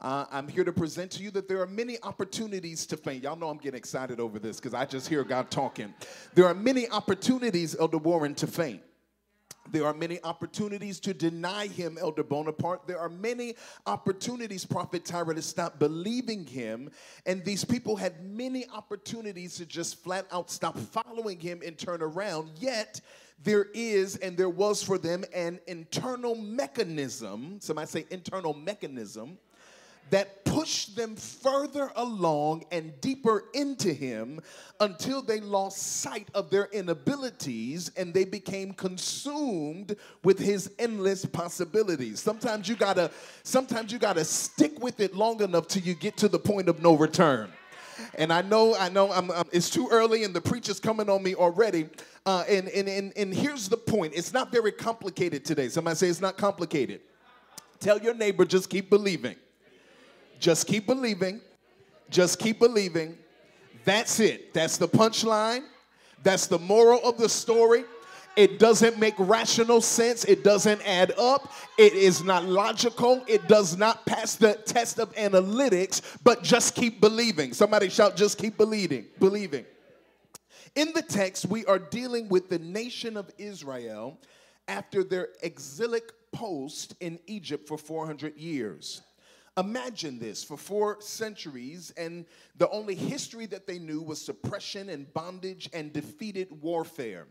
Uh, 0.00 0.26
I'm 0.32 0.48
here 0.48 0.64
to 0.64 0.72
present 0.72 1.12
to 1.12 1.22
you 1.22 1.30
that 1.30 1.46
there 1.46 1.60
are 1.62 1.66
many 1.66 1.96
opportunities 2.02 2.86
to 2.86 2.96
faint. 2.96 3.22
Y'all 3.22 3.36
know 3.36 3.48
I'm 3.48 3.58
getting 3.58 3.78
excited 3.78 4.18
over 4.18 4.40
this 4.40 4.56
because 4.56 4.74
I 4.74 4.84
just 4.84 5.08
hear 5.08 5.22
God 5.22 5.48
talking. 5.48 5.94
There 6.34 6.46
are 6.46 6.54
many 6.54 6.88
opportunities, 6.90 7.76
Elder 7.78 7.98
Warren, 7.98 8.34
to 8.34 8.48
faint. 8.48 8.82
There 9.70 9.86
are 9.86 9.94
many 9.94 10.22
opportunities 10.22 11.00
to 11.00 11.14
deny 11.14 11.66
him, 11.66 11.96
Elder 12.00 12.22
Bonaparte. 12.24 12.86
There 12.86 12.98
are 12.98 13.08
many 13.08 13.54
opportunities, 13.86 14.64
Prophet 14.64 15.04
Tyra, 15.04 15.34
to 15.34 15.42
stop 15.42 15.78
believing 15.78 16.44
him. 16.44 16.90
And 17.26 17.44
these 17.44 17.64
people 17.64 17.96
had 17.96 18.24
many 18.24 18.66
opportunities 18.68 19.56
to 19.56 19.66
just 19.66 20.02
flat 20.02 20.26
out 20.32 20.50
stop 20.50 20.76
following 20.76 21.38
him 21.38 21.62
and 21.64 21.78
turn 21.78 22.02
around. 22.02 22.50
Yet, 22.58 23.00
there 23.44 23.66
is 23.74 24.16
and 24.16 24.36
there 24.36 24.48
was 24.48 24.82
for 24.82 24.98
them 24.98 25.24
an 25.34 25.60
internal 25.66 26.34
mechanism. 26.34 27.58
Somebody 27.60 27.88
say 27.88 28.06
internal 28.10 28.54
mechanism 28.54 29.38
that 30.10 30.41
pushed 30.52 30.94
them 30.96 31.16
further 31.16 31.90
along 31.96 32.62
and 32.70 32.92
deeper 33.00 33.44
into 33.54 33.90
Him 33.90 34.38
until 34.80 35.22
they 35.22 35.40
lost 35.40 35.78
sight 36.02 36.28
of 36.34 36.50
their 36.50 36.66
inabilities 36.72 37.90
and 37.96 38.12
they 38.12 38.26
became 38.26 38.74
consumed 38.74 39.96
with 40.22 40.38
His 40.38 40.70
endless 40.78 41.24
possibilities. 41.24 42.20
Sometimes 42.20 42.68
you 42.68 42.76
gotta, 42.76 43.10
sometimes 43.44 43.92
you 43.92 43.98
gotta 43.98 44.26
stick 44.26 44.78
with 44.82 45.00
it 45.00 45.16
long 45.16 45.40
enough 45.40 45.68
till 45.68 45.82
you 45.82 45.94
get 45.94 46.18
to 46.18 46.28
the 46.28 46.38
point 46.38 46.68
of 46.68 46.82
no 46.82 46.94
return. 46.94 47.50
And 48.16 48.30
I 48.30 48.42
know, 48.42 48.76
I 48.76 48.90
know, 48.90 49.10
I'm, 49.10 49.30
I'm, 49.30 49.46
it's 49.52 49.70
too 49.70 49.88
early, 49.90 50.24
and 50.24 50.34
the 50.34 50.40
preacher's 50.40 50.80
coming 50.80 51.08
on 51.08 51.22
me 51.22 51.34
already. 51.34 51.88
Uh, 52.26 52.44
and, 52.46 52.68
and, 52.68 52.88
and, 52.88 53.12
and 53.16 53.32
here's 53.32 53.70
the 53.70 53.76
point 53.78 54.12
it's 54.14 54.34
not 54.34 54.52
very 54.52 54.72
complicated 54.72 55.46
today. 55.46 55.70
Somebody 55.70 55.96
say 55.96 56.08
it's 56.08 56.20
not 56.20 56.36
complicated. 56.36 57.00
Tell 57.80 57.98
your 57.98 58.14
neighbor, 58.14 58.44
just 58.44 58.68
keep 58.68 58.90
believing. 58.90 59.36
Just 60.42 60.66
keep 60.66 60.88
believing. 60.88 61.40
Just 62.10 62.40
keep 62.40 62.58
believing. 62.58 63.16
That's 63.84 64.18
it. 64.18 64.52
That's 64.52 64.76
the 64.76 64.88
punchline. 64.88 65.62
That's 66.24 66.48
the 66.48 66.58
moral 66.58 67.00
of 67.04 67.16
the 67.16 67.28
story. 67.28 67.84
It 68.34 68.58
doesn't 68.58 68.98
make 68.98 69.14
rational 69.18 69.80
sense. 69.80 70.24
It 70.24 70.42
doesn't 70.42 70.80
add 70.84 71.12
up. 71.16 71.52
It 71.78 71.92
is 71.92 72.24
not 72.24 72.44
logical. 72.44 73.22
It 73.28 73.46
does 73.46 73.76
not 73.76 74.04
pass 74.04 74.34
the 74.34 74.54
test 74.54 74.98
of 74.98 75.14
analytics, 75.14 76.00
but 76.24 76.42
just 76.42 76.74
keep 76.74 77.00
believing. 77.00 77.52
Somebody 77.52 77.88
shout, 77.88 78.16
just 78.16 78.36
keep 78.36 78.56
believing. 78.56 79.06
Believing. 79.20 79.64
In 80.74 80.92
the 80.92 81.02
text, 81.02 81.46
we 81.46 81.64
are 81.66 81.78
dealing 81.78 82.28
with 82.28 82.48
the 82.48 82.58
nation 82.58 83.16
of 83.16 83.30
Israel 83.38 84.18
after 84.66 85.04
their 85.04 85.28
exilic 85.42 86.10
post 86.32 86.96
in 86.98 87.20
Egypt 87.28 87.68
for 87.68 87.78
400 87.78 88.36
years. 88.36 89.02
Imagine 89.58 90.18
this 90.18 90.42
for 90.42 90.56
four 90.56 91.00
centuries, 91.00 91.92
and 91.98 92.24
the 92.56 92.70
only 92.70 92.94
history 92.94 93.44
that 93.46 93.66
they 93.66 93.78
knew 93.78 94.00
was 94.00 94.20
suppression 94.20 94.88
and 94.88 95.12
bondage 95.12 95.68
and 95.74 95.92
defeated 95.92 96.48
warfare. 96.62 97.26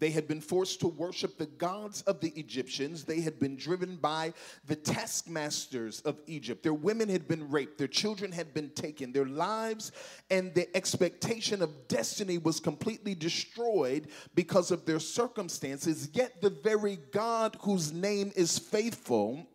They 0.00 0.10
had 0.10 0.28
been 0.28 0.40
forced 0.40 0.78
to 0.80 0.86
worship 0.88 1.36
the 1.36 1.46
gods 1.46 2.02
of 2.02 2.20
the 2.20 2.30
Egyptians. 2.36 3.02
They 3.02 3.20
had 3.20 3.40
been 3.40 3.56
driven 3.56 3.96
by 3.96 4.32
the 4.66 4.76
taskmasters 4.76 6.00
of 6.02 6.20
Egypt. 6.28 6.62
Their 6.62 6.74
women 6.74 7.08
had 7.08 7.26
been 7.26 7.50
raped. 7.50 7.78
Their 7.78 7.88
children 7.88 8.30
had 8.30 8.54
been 8.54 8.70
taken. 8.70 9.12
Their 9.12 9.26
lives 9.26 9.90
and 10.30 10.54
the 10.54 10.74
expectation 10.76 11.62
of 11.62 11.88
destiny 11.88 12.38
was 12.38 12.60
completely 12.60 13.16
destroyed 13.16 14.06
because 14.36 14.70
of 14.70 14.84
their 14.84 15.00
circumstances. 15.00 16.10
Yet 16.12 16.40
the 16.40 16.50
very 16.50 17.00
God 17.10 17.56
whose 17.62 17.92
name 17.92 18.30
is 18.36 18.56
faithful, 18.56 19.48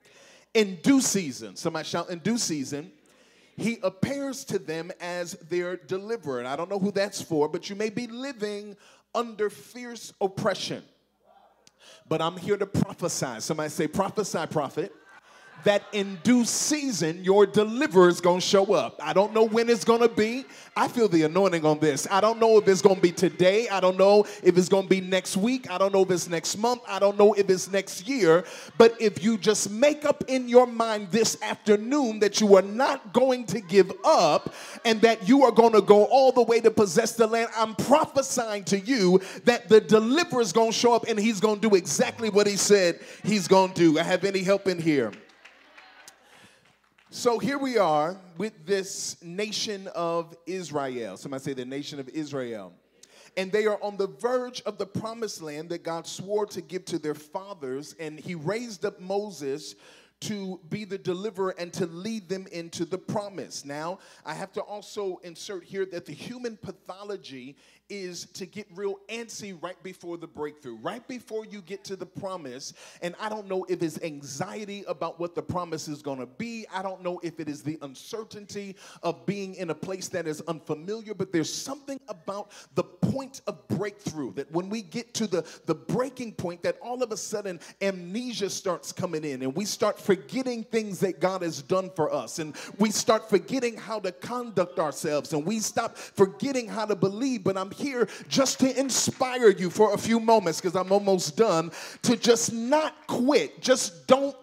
in 0.53 0.79
due 0.81 1.01
season, 1.01 1.55
somebody 1.55 1.87
shout, 1.87 2.09
in 2.09 2.19
due 2.19 2.37
season, 2.37 2.91
he 3.57 3.79
appears 3.83 4.43
to 4.45 4.59
them 4.59 4.91
as 4.99 5.33
their 5.49 5.77
deliverer. 5.77 6.39
And 6.39 6.47
I 6.47 6.55
don't 6.55 6.69
know 6.69 6.79
who 6.79 6.91
that's 6.91 7.21
for, 7.21 7.47
but 7.47 7.69
you 7.69 7.75
may 7.75 7.89
be 7.89 8.07
living 8.07 8.75
under 9.13 9.49
fierce 9.49 10.13
oppression. 10.19 10.83
But 12.07 12.21
I'm 12.21 12.37
here 12.37 12.57
to 12.57 12.65
prophesy. 12.65 13.39
Somebody 13.39 13.69
say, 13.69 13.87
prophesy, 13.87 14.45
prophet 14.49 14.91
that 15.63 15.83
in 15.91 16.17
due 16.23 16.45
season 16.45 17.23
your 17.23 17.45
deliverer 17.45 18.09
is 18.09 18.21
going 18.21 18.39
to 18.39 18.45
show 18.45 18.73
up. 18.73 18.99
I 19.01 19.13
don't 19.13 19.33
know 19.33 19.43
when 19.43 19.69
it's 19.69 19.83
going 19.83 20.01
to 20.01 20.09
be. 20.09 20.45
I 20.75 20.87
feel 20.87 21.07
the 21.07 21.23
anointing 21.23 21.65
on 21.65 21.79
this. 21.79 22.07
I 22.09 22.21
don't 22.21 22.39
know 22.39 22.57
if 22.57 22.67
it's 22.67 22.81
going 22.81 22.95
to 22.95 23.01
be 23.01 23.11
today. 23.11 23.69
I 23.69 23.79
don't 23.79 23.97
know 23.97 24.25
if 24.43 24.57
it's 24.57 24.69
going 24.69 24.83
to 24.83 24.89
be 24.89 25.01
next 25.01 25.37
week. 25.37 25.69
I 25.69 25.77
don't 25.77 25.93
know 25.93 26.01
if 26.01 26.11
it's 26.11 26.27
next 26.27 26.57
month. 26.57 26.81
I 26.87 26.99
don't 26.99 27.17
know 27.17 27.33
if 27.33 27.49
it's 27.49 27.69
next 27.69 28.07
year. 28.07 28.43
But 28.77 28.99
if 28.99 29.23
you 29.23 29.37
just 29.37 29.69
make 29.69 30.05
up 30.05 30.23
in 30.27 30.47
your 30.47 30.67
mind 30.67 31.09
this 31.11 31.41
afternoon 31.41 32.19
that 32.19 32.41
you 32.41 32.55
are 32.55 32.61
not 32.61 33.13
going 33.13 33.45
to 33.47 33.61
give 33.61 33.91
up 34.03 34.53
and 34.85 35.01
that 35.01 35.27
you 35.27 35.43
are 35.43 35.51
going 35.51 35.73
to 35.73 35.81
go 35.81 36.05
all 36.05 36.31
the 36.31 36.43
way 36.43 36.59
to 36.61 36.71
possess 36.71 37.13
the 37.13 37.27
land, 37.27 37.49
I'm 37.55 37.75
prophesying 37.75 38.63
to 38.65 38.79
you 38.79 39.21
that 39.45 39.69
the 39.69 39.79
deliverer 39.81 40.41
is 40.41 40.51
going 40.51 40.71
to 40.71 40.77
show 40.77 40.93
up 40.93 41.05
and 41.07 41.19
he's 41.19 41.39
going 41.39 41.59
to 41.59 41.69
do 41.69 41.75
exactly 41.75 42.29
what 42.29 42.47
he 42.47 42.55
said 42.55 42.99
he's 43.23 43.47
going 43.47 43.73
to 43.73 43.75
do. 43.75 43.99
I 43.99 44.03
have 44.03 44.23
any 44.23 44.39
help 44.39 44.67
in 44.67 44.81
here? 44.81 45.11
So 47.15 47.37
here 47.37 47.59
we 47.59 47.77
are 47.77 48.17
with 48.39 48.65
this 48.65 49.21
nation 49.21 49.87
of 49.93 50.35
Israel. 50.47 51.15
Somebody 51.15 51.43
say 51.43 51.53
the 51.53 51.63
nation 51.63 51.99
of 51.99 52.09
Israel. 52.09 52.73
And 53.37 53.51
they 53.51 53.67
are 53.67 53.77
on 53.83 53.97
the 53.97 54.07
verge 54.07 54.63
of 54.63 54.79
the 54.79 54.87
promised 54.87 55.39
land 55.39 55.69
that 55.69 55.83
God 55.83 56.07
swore 56.07 56.47
to 56.47 56.59
give 56.59 56.85
to 56.85 56.97
their 56.97 57.13
fathers. 57.13 57.95
And 57.99 58.19
he 58.19 58.33
raised 58.33 58.83
up 58.83 58.99
Moses 58.99 59.75
to 60.21 60.59
be 60.71 60.85
the 60.85 60.97
deliverer 60.97 61.53
and 61.59 61.71
to 61.73 61.85
lead 61.85 62.29
them 62.29 62.47
into 62.51 62.83
the 62.83 62.97
promise. 62.97 63.63
Now, 63.63 63.99
I 64.25 64.33
have 64.33 64.51
to 64.53 64.61
also 64.61 65.19
insert 65.23 65.65
here 65.65 65.85
that 65.85 66.07
the 66.07 66.13
human 66.13 66.57
pathology 66.57 67.57
is 67.89 68.25
to 68.33 68.45
get 68.45 68.67
real 68.75 68.95
antsy 69.09 69.61
right 69.61 69.81
before 69.83 70.17
the 70.17 70.27
breakthrough, 70.27 70.77
right 70.77 71.07
before 71.07 71.45
you 71.45 71.61
get 71.61 71.83
to 71.85 71.95
the 71.95 72.05
promise. 72.05 72.73
And 73.01 73.15
I 73.19 73.29
don't 73.29 73.47
know 73.47 73.65
if 73.69 73.81
it's 73.81 74.01
anxiety 74.01 74.83
about 74.87 75.19
what 75.19 75.35
the 75.35 75.41
promise 75.41 75.87
is 75.87 76.01
going 76.01 76.19
to 76.19 76.25
be. 76.25 76.65
I 76.73 76.81
don't 76.81 77.03
know 77.03 77.19
if 77.23 77.39
it 77.39 77.49
is 77.49 77.61
the 77.61 77.77
uncertainty 77.81 78.75
of 79.01 79.25
being 79.25 79.55
in 79.55 79.69
a 79.69 79.75
place 79.75 80.07
that 80.09 80.27
is 80.27 80.41
unfamiliar, 80.47 81.13
but 81.13 81.31
there's 81.31 81.53
something 81.53 81.99
about 82.07 82.51
the 82.75 82.83
point 82.83 83.41
of 83.47 83.67
breakthrough 83.67 84.33
that 84.33 84.51
when 84.51 84.69
we 84.69 84.81
get 84.81 85.13
to 85.15 85.27
the, 85.27 85.45
the 85.65 85.75
breaking 85.75 86.33
point, 86.33 86.63
that 86.63 86.77
all 86.81 87.03
of 87.03 87.11
a 87.11 87.17
sudden 87.17 87.59
amnesia 87.81 88.49
starts 88.49 88.91
coming 88.91 89.23
in 89.23 89.41
and 89.41 89.55
we 89.55 89.65
start 89.65 89.99
forgetting 89.99 90.63
things 90.63 90.99
that 90.99 91.19
God 91.19 91.41
has 91.41 91.61
done 91.61 91.89
for 91.95 92.13
us. 92.13 92.39
And 92.39 92.55
we 92.79 92.91
start 92.91 93.29
forgetting 93.29 93.77
how 93.77 93.99
to 93.99 94.11
conduct 94.11 94.79
ourselves 94.79 95.33
and 95.33 95.45
we 95.45 95.59
stop 95.59 95.97
forgetting 95.97 96.67
how 96.67 96.85
to 96.85 96.95
believe. 96.95 97.43
But 97.43 97.57
I'm 97.57 97.69
here 97.73 98.07
just 98.27 98.59
to 98.61 98.79
inspire 98.79 99.49
you 99.49 99.69
for 99.69 99.93
a 99.93 99.97
few 99.97 100.19
moments 100.19 100.61
because 100.61 100.75
I'm 100.75 100.91
almost 100.91 101.35
done 101.35 101.71
to 102.03 102.15
just 102.15 102.53
not 102.53 103.07
quit. 103.07 103.61
Just 103.61 104.07
don't 104.07 104.35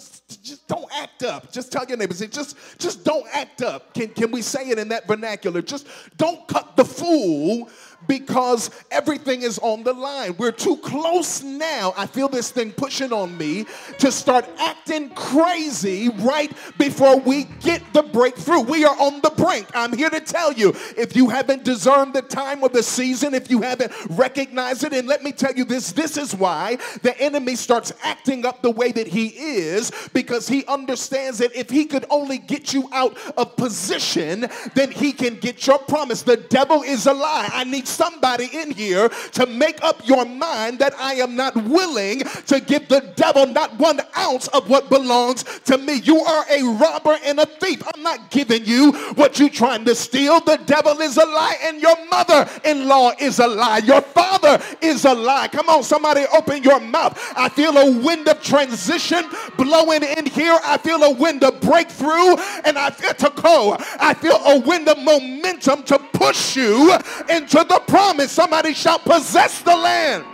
just 0.43 0.69
don't 0.69 0.87
act 0.95 1.23
up. 1.25 1.53
Just 1.53 1.73
tell 1.73 1.85
your 1.87 1.97
neighbors, 1.97 2.21
just 2.21 2.57
just 2.79 3.05
don't 3.05 3.27
act 3.33 3.63
up. 3.63 3.95
Can 3.95 4.09
can 4.09 4.31
we 4.31 4.43
say 4.43 4.69
it 4.69 4.79
in 4.79 4.89
that 4.89 5.07
vernacular? 5.07 5.63
Just 5.63 5.87
don't 6.17 6.47
cut 6.47 6.77
the 6.77 6.85
fool 6.85 7.69
because 8.07 8.71
everything 8.91 9.43
is 9.43 9.59
on 9.59 9.83
the 9.83 9.93
line. 9.93 10.37
We're 10.37 10.53
too 10.53 10.77
close 10.79 11.43
now. 11.43 11.95
I 11.97 12.07
feel 12.07 12.29
this 12.29 12.51
thing 12.51 12.73
pushing 12.73 13.13
on 13.13 13.37
me 13.37 13.67
to 13.99 14.11
start 14.11 14.49
acting 14.59 15.11
crazy 15.11 16.09
right 16.21 16.53
before 16.79 17.19
we 17.19 17.45
get 17.61 17.83
the 17.93 18.03
breakthrough. 18.03 18.61
We 18.61 18.85
are 18.85 18.97
on 18.99 19.21
the 19.21 19.31
brink. 19.31 19.69
I'm 19.75 19.97
here 19.97 20.11
to 20.11 20.21
tell 20.21 20.53
you 20.53 20.75
if 20.97 21.15
you 21.15 21.29
haven't 21.29 21.65
discerned 21.65 22.15
the 22.15 22.23
time 22.23 22.65
of 22.65 22.73
the 22.73 22.83
season, 22.83 23.35
if 23.35 23.51
you 23.51 23.63
haven't 23.63 23.93
recognized 24.11 24.85
it, 24.85 24.93
and 24.93 25.07
let 25.07 25.23
me 25.23 25.33
tell 25.33 25.55
you 25.55 25.65
this 25.65 25.93
this 25.93 26.17
is 26.17 26.35
why 26.35 26.79
the 27.03 27.19
enemy 27.21 27.57
starts 27.57 27.93
acting 28.03 28.45
up 28.45 28.63
the 28.63 28.71
way 28.71 28.93
that 28.93 29.07
he 29.07 29.29
is 29.29 29.91
because 30.13 30.49
he 30.49 30.65
understands 30.67 31.39
that 31.39 31.55
if 31.55 31.71
he 31.71 31.85
could 31.85 32.07
only 32.11 32.39
get 32.39 32.73
you 32.73 32.89
out 32.93 33.17
of 33.37 33.57
position, 33.57 34.47
then 34.75 34.91
he 34.91 35.13
can 35.13 35.37
get 35.37 35.67
your 35.67 35.79
promise. 35.79 36.23
The 36.23 36.37
devil 36.37 36.83
is 36.83 37.07
a 37.07 37.13
lie. 37.13 37.49
I 37.53 37.65
need 37.65 37.87
somebody 37.91 38.49
in 38.53 38.71
here 38.71 39.09
to 39.33 39.47
make 39.47 39.83
up 39.83 40.07
your 40.07 40.25
mind 40.25 40.79
that 40.79 40.95
I 40.99 41.15
am 41.15 41.37
not 41.37 41.57
willing 41.57 42.21
to 42.47 42.61
give 42.61 42.89
the 42.89 43.01
devil 43.17 43.47
not 43.47 43.79
one 43.79 44.01
ounce 44.17 44.49
of 44.49 44.69
what 44.69 44.89
belongs 44.89 45.45
to 45.65 45.79
me. 45.79 45.95
You 45.95 46.21
are 46.21 46.45
a 46.51 46.63
robber 46.79 47.17
and 47.25 47.41
a 47.41 47.47
thief. 47.47 47.83
I'm 47.95 48.03
not 48.03 48.31
giving 48.31 48.65
you 48.65 48.93
what 49.15 49.39
you're 49.39 49.49
trying 49.49 49.85
to 49.85 49.95
steal. 49.95 50.41
The 50.41 50.59
devil 50.67 51.01
is 51.01 51.17
a 51.17 51.25
lie, 51.25 51.57
and 51.65 51.81
your 51.81 51.97
mother 52.07 52.49
in 52.65 52.87
law 52.89 53.13
is 53.19 53.39
a 53.39 53.47
lie. 53.47 53.79
Your 53.79 54.01
father 54.01 54.63
is 54.81 55.05
a 55.05 55.15
lie. 55.15 55.49
Come 55.49 55.69
on, 55.69 55.83
somebody, 55.83 56.25
open 56.33 56.63
your 56.63 56.81
mouth. 56.81 57.19
I 57.37 57.49
feel 57.49 57.77
a 57.77 57.99
wind 58.01 58.29
of 58.29 58.43
transition 58.43 59.25
blowing 59.57 60.03
in 60.03 60.27
here. 60.27 60.59
I 60.65 60.79
feel 60.79 61.03
a 61.03 61.13
wind 61.13 61.45
of 61.45 61.61
breakthrough, 61.61 62.37
and 62.65 62.79
I 62.79 62.91
feel 62.91 63.15
to 63.15 63.33
go. 63.43 63.77
I 63.99 64.15
feel 64.15 64.37
a 64.37 64.61
wind 64.61 64.89
of 64.89 64.99
momentum 64.99 65.83
to 65.85 65.99
push 65.99 66.57
you 66.57 66.93
into 67.29 67.65
the 67.65 67.80
promise. 67.81 68.33
Somebody 68.33 68.75
shall 68.75 68.99
possess 68.99 69.63
the 69.63 69.77
land. 69.77 70.25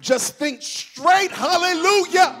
Just 0.00 0.36
think 0.36 0.62
straight. 0.62 1.30
Hallelujah. 1.30 2.36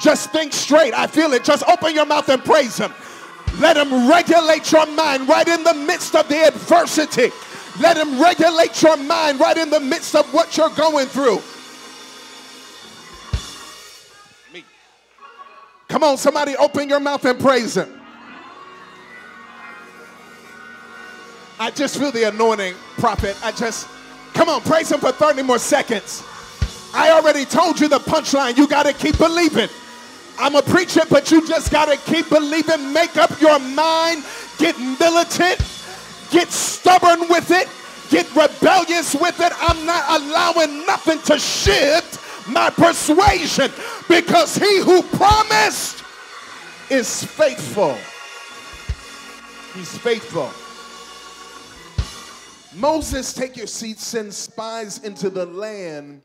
Just 0.00 0.30
think 0.32 0.52
straight. 0.52 0.92
I 0.92 1.06
feel 1.06 1.32
it. 1.32 1.44
Just 1.44 1.66
open 1.68 1.94
your 1.94 2.06
mouth 2.06 2.28
and 2.28 2.44
praise 2.44 2.76
Him. 2.76 2.92
Let 3.60 3.76
Him 3.76 4.08
regulate 4.10 4.70
your 4.72 4.86
mind 4.86 5.28
right 5.28 5.46
in 5.46 5.64
the 5.64 5.74
midst 5.74 6.14
of 6.14 6.28
the 6.28 6.46
adversity. 6.46 7.30
Let 7.80 7.96
Him 7.96 8.20
regulate 8.20 8.82
your 8.82 8.96
mind 8.96 9.40
right 9.40 9.56
in 9.56 9.70
the 9.70 9.80
midst 9.80 10.14
of 10.14 10.32
what 10.34 10.56
you're 10.56 10.70
going 10.70 11.06
through. 11.06 11.40
Me. 14.52 14.64
Come 15.88 16.02
on, 16.02 16.18
somebody, 16.18 16.56
open 16.56 16.88
your 16.88 17.00
mouth 17.00 17.24
and 17.24 17.38
praise 17.38 17.76
Him. 17.76 18.03
I 21.58 21.70
just 21.70 21.98
feel 21.98 22.10
the 22.10 22.28
anointing, 22.28 22.74
prophet. 22.98 23.36
I 23.42 23.52
just, 23.52 23.88
come 24.34 24.48
on, 24.48 24.60
praise 24.62 24.90
him 24.90 25.00
for 25.00 25.12
30 25.12 25.42
more 25.42 25.58
seconds. 25.58 26.24
I 26.92 27.10
already 27.10 27.44
told 27.44 27.80
you 27.80 27.88
the 27.88 27.98
punchline. 27.98 28.56
You 28.56 28.66
got 28.66 28.84
to 28.84 28.92
keep 28.92 29.18
believing. 29.18 29.68
I'm 30.38 30.56
a 30.56 30.62
preacher, 30.62 31.02
but 31.08 31.30
you 31.30 31.46
just 31.46 31.70
got 31.70 31.86
to 31.86 31.96
keep 32.12 32.28
believing. 32.28 32.92
Make 32.92 33.16
up 33.16 33.40
your 33.40 33.58
mind. 33.58 34.24
Get 34.58 34.78
militant. 34.78 35.60
Get 36.30 36.50
stubborn 36.50 37.28
with 37.28 37.50
it. 37.50 37.68
Get 38.10 38.28
rebellious 38.34 39.14
with 39.14 39.40
it. 39.40 39.52
I'm 39.58 39.86
not 39.86 40.20
allowing 40.20 40.86
nothing 40.86 41.20
to 41.22 41.38
shift 41.38 42.20
my 42.48 42.70
persuasion 42.70 43.70
because 44.08 44.56
he 44.56 44.80
who 44.80 45.02
promised 45.02 46.04
is 46.90 47.24
faithful. 47.24 47.96
He's 49.74 49.96
faithful. 49.98 50.50
Moses, 52.76 53.32
take 53.32 53.56
your 53.56 53.66
seat, 53.66 53.98
send 53.98 54.34
spies 54.34 54.98
into 55.04 55.30
the 55.30 55.46
land 55.46 56.22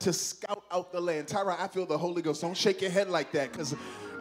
to 0.00 0.12
scout 0.12 0.64
out 0.72 0.92
the 0.92 1.00
land. 1.00 1.26
Tyra, 1.26 1.58
I 1.58 1.68
feel 1.68 1.86
the 1.86 1.96
Holy 1.96 2.22
Ghost. 2.22 2.42
Don't 2.42 2.56
shake 2.56 2.82
your 2.82 2.90
head 2.90 3.08
like 3.08 3.32
that 3.32 3.52
because 3.52 3.74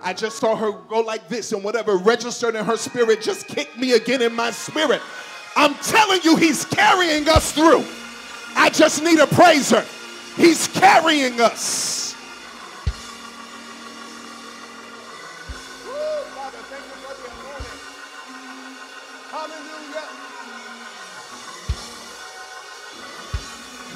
I 0.04 0.14
just 0.14 0.38
saw 0.38 0.56
her 0.56 0.72
go 0.72 1.00
like 1.00 1.28
this, 1.28 1.52
and 1.52 1.64
whatever 1.64 1.98
registered 1.98 2.56
in 2.56 2.64
her 2.64 2.78
spirit 2.78 3.22
just 3.22 3.48
kicked 3.48 3.78
me 3.78 3.94
again 3.94 4.22
in 4.22 4.34
my 4.34 4.52
spirit. 4.52 5.02
I'm 5.56 5.74
telling 5.76 6.20
you, 6.24 6.36
He's 6.36 6.66
carrying 6.66 7.28
us 7.28 7.52
through. 7.52 7.84
I 8.56 8.70
just 8.70 9.04
need 9.04 9.20
a 9.20 9.28
praiser. 9.28 9.84
He's 10.36 10.68
carrying 10.68 11.42
us. 11.42 12.05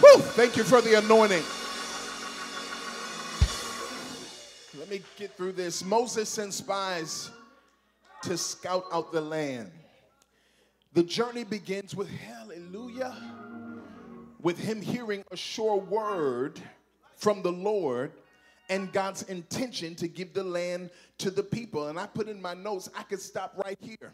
Woo, 0.01 0.18
thank 0.20 0.56
you 0.56 0.63
for 0.63 0.82
the 0.82 0.98
anointing. 0.98 1.44
Let 4.79 4.89
me 4.89 5.01
get 5.18 5.36
through 5.36 5.51
this. 5.53 5.84
Moses 5.84 6.29
sent 6.29 6.53
spies 6.53 7.32
to 8.24 8.38
scout 8.38 8.86
out 8.94 9.12
the 9.12 9.20
land. 9.20 9.72
The 10.94 11.03
journey 11.03 11.44
begins 11.44 11.96
with 11.96 12.10
hallelujah, 12.10 13.15
with 14.41 14.58
him 14.58 14.82
hearing 14.82 15.24
a 15.32 15.38
sure 15.38 15.77
word 15.77 16.62
from 17.18 17.41
the 17.41 17.51
Lord 17.51 18.13
and 18.70 18.94
God's 18.94 19.24
intention 19.24 19.96
to 19.96 20.08
give 20.08 20.34
the 20.34 20.44
land 20.44 20.91
to 21.18 21.29
the 21.29 21.44
people. 21.44 21.89
And 21.89 22.00
I 22.00 22.08
put 22.08 22.29
in 22.29 22.41
my 22.41 22.53
notes, 22.53 22.89
I 22.96 23.03
could 23.03 23.20
stop 23.20 23.53
right 23.65 23.77
here. 23.82 24.13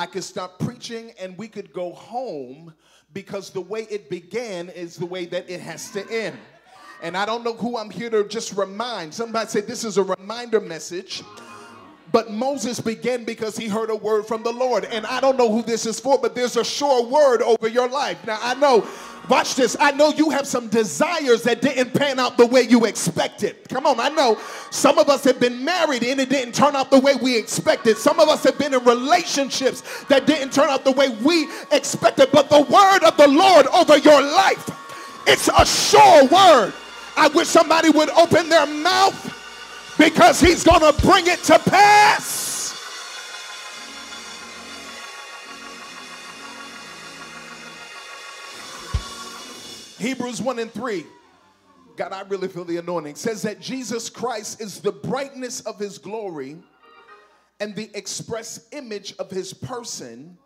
I 0.00 0.06
could 0.06 0.24
stop 0.24 0.58
preaching 0.58 1.12
and 1.20 1.36
we 1.36 1.46
could 1.46 1.74
go 1.74 1.92
home 1.92 2.72
because 3.12 3.50
the 3.50 3.60
way 3.60 3.86
it 3.90 4.08
began 4.08 4.70
is 4.70 4.96
the 4.96 5.04
way 5.04 5.26
that 5.26 5.50
it 5.50 5.60
has 5.60 5.90
to 5.90 6.10
end. 6.10 6.38
And 7.02 7.18
I 7.18 7.26
don't 7.26 7.44
know 7.44 7.52
who 7.52 7.76
I'm 7.76 7.90
here 7.90 8.08
to 8.08 8.26
just 8.26 8.56
remind. 8.56 9.12
Somebody 9.12 9.50
say 9.50 9.60
this 9.60 9.84
is 9.84 9.98
a 9.98 10.02
reminder 10.02 10.58
message. 10.58 11.22
But 12.12 12.30
Moses 12.30 12.80
began 12.80 13.24
because 13.24 13.58
he 13.58 13.68
heard 13.68 13.90
a 13.90 13.94
word 13.94 14.24
from 14.24 14.42
the 14.42 14.52
Lord. 14.52 14.86
And 14.86 15.04
I 15.04 15.20
don't 15.20 15.36
know 15.36 15.52
who 15.52 15.62
this 15.62 15.84
is 15.84 16.00
for, 16.00 16.18
but 16.18 16.34
there's 16.34 16.56
a 16.56 16.64
sure 16.64 17.06
word 17.06 17.42
over 17.42 17.68
your 17.68 17.88
life. 17.88 18.26
Now, 18.26 18.38
I 18.40 18.54
know 18.54 18.88
Watch 19.30 19.54
this. 19.54 19.76
I 19.78 19.92
know 19.92 20.08
you 20.08 20.30
have 20.30 20.44
some 20.44 20.66
desires 20.66 21.44
that 21.44 21.62
didn't 21.62 21.94
pan 21.94 22.18
out 22.18 22.36
the 22.36 22.46
way 22.46 22.62
you 22.62 22.84
expected. 22.84 23.56
Come 23.68 23.86
on, 23.86 24.00
I 24.00 24.08
know 24.08 24.36
some 24.70 24.98
of 24.98 25.08
us 25.08 25.22
have 25.22 25.38
been 25.38 25.64
married 25.64 26.02
and 26.02 26.20
it 26.20 26.28
didn't 26.28 26.52
turn 26.52 26.74
out 26.74 26.90
the 26.90 26.98
way 26.98 27.14
we 27.14 27.38
expected. 27.38 27.96
Some 27.96 28.18
of 28.18 28.28
us 28.28 28.42
have 28.42 28.58
been 28.58 28.74
in 28.74 28.84
relationships 28.84 30.04
that 30.06 30.26
didn't 30.26 30.52
turn 30.52 30.68
out 30.68 30.84
the 30.84 30.90
way 30.90 31.10
we 31.24 31.48
expected. 31.70 32.30
But 32.32 32.50
the 32.50 32.60
word 32.60 33.04
of 33.04 33.16
the 33.16 33.28
Lord 33.28 33.68
over 33.68 33.98
your 33.98 34.20
life, 34.20 34.68
it's 35.28 35.46
a 35.46 35.64
sure 35.64 36.24
word. 36.24 36.72
I 37.16 37.30
wish 37.32 37.46
somebody 37.46 37.90
would 37.90 38.10
open 38.10 38.48
their 38.48 38.66
mouth 38.66 39.94
because 39.96 40.40
he's 40.40 40.64
going 40.64 40.80
to 40.80 41.02
bring 41.02 41.28
it 41.28 41.40
to 41.44 41.58
pass. 41.60 42.39
Hebrews 50.00 50.40
1 50.40 50.58
and 50.58 50.72
3. 50.72 51.04
God, 51.94 52.14
I 52.14 52.22
really 52.22 52.48
feel 52.48 52.64
the 52.64 52.78
anointing. 52.78 53.16
Says 53.16 53.42
that 53.42 53.60
Jesus 53.60 54.08
Christ 54.08 54.58
is 54.58 54.80
the 54.80 54.92
brightness 54.92 55.60
of 55.60 55.78
his 55.78 55.98
glory 55.98 56.56
and 57.60 57.76
the 57.76 57.90
express 57.94 58.66
image 58.72 59.14
of 59.18 59.30
his 59.30 59.52
person, 59.52 60.38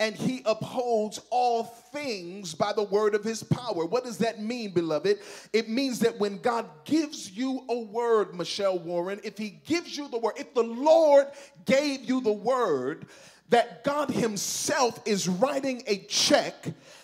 and 0.00 0.16
he 0.16 0.42
upholds 0.44 1.20
all 1.30 1.62
things 1.62 2.52
by 2.52 2.72
the 2.72 2.82
word 2.82 3.14
of 3.14 3.22
his 3.22 3.44
power. 3.44 3.86
What 3.86 4.02
does 4.02 4.18
that 4.18 4.42
mean, 4.42 4.72
beloved? 4.72 5.20
It 5.52 5.68
means 5.68 6.00
that 6.00 6.18
when 6.18 6.38
God 6.38 6.66
gives 6.84 7.30
you 7.30 7.62
a 7.68 7.78
word, 7.78 8.34
Michelle 8.34 8.80
Warren, 8.80 9.20
if 9.22 9.38
he 9.38 9.50
gives 9.50 9.96
you 9.96 10.08
the 10.08 10.18
word, 10.18 10.34
if 10.36 10.52
the 10.52 10.64
Lord 10.64 11.28
gave 11.64 12.04
you 12.06 12.20
the 12.20 12.32
word, 12.32 13.06
that 13.50 13.84
God 13.84 14.10
himself 14.10 15.00
is 15.06 15.28
writing 15.28 15.82
a 15.86 15.98
check 15.98 16.54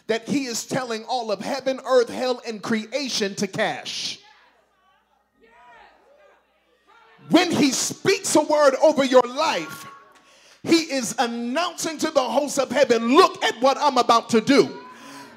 that 0.08 0.28
he 0.28 0.46
is 0.46 0.66
telling 0.66 1.04
all 1.04 1.30
of 1.30 1.40
heaven, 1.40 1.80
earth, 1.86 2.08
hell, 2.08 2.42
and 2.46 2.62
creation 2.62 3.34
to 3.36 3.46
cash. 3.46 4.18
When 7.30 7.50
he 7.50 7.70
speaks 7.70 8.34
a 8.34 8.42
word 8.42 8.74
over 8.82 9.04
your 9.04 9.22
life, 9.22 9.86
he 10.64 10.92
is 10.92 11.14
announcing 11.18 11.98
to 11.98 12.10
the 12.10 12.22
hosts 12.22 12.58
of 12.58 12.70
heaven, 12.70 13.14
Look 13.14 13.42
at 13.44 13.60
what 13.62 13.78
I'm 13.78 13.98
about 13.98 14.28
to 14.30 14.40
do. 14.40 14.81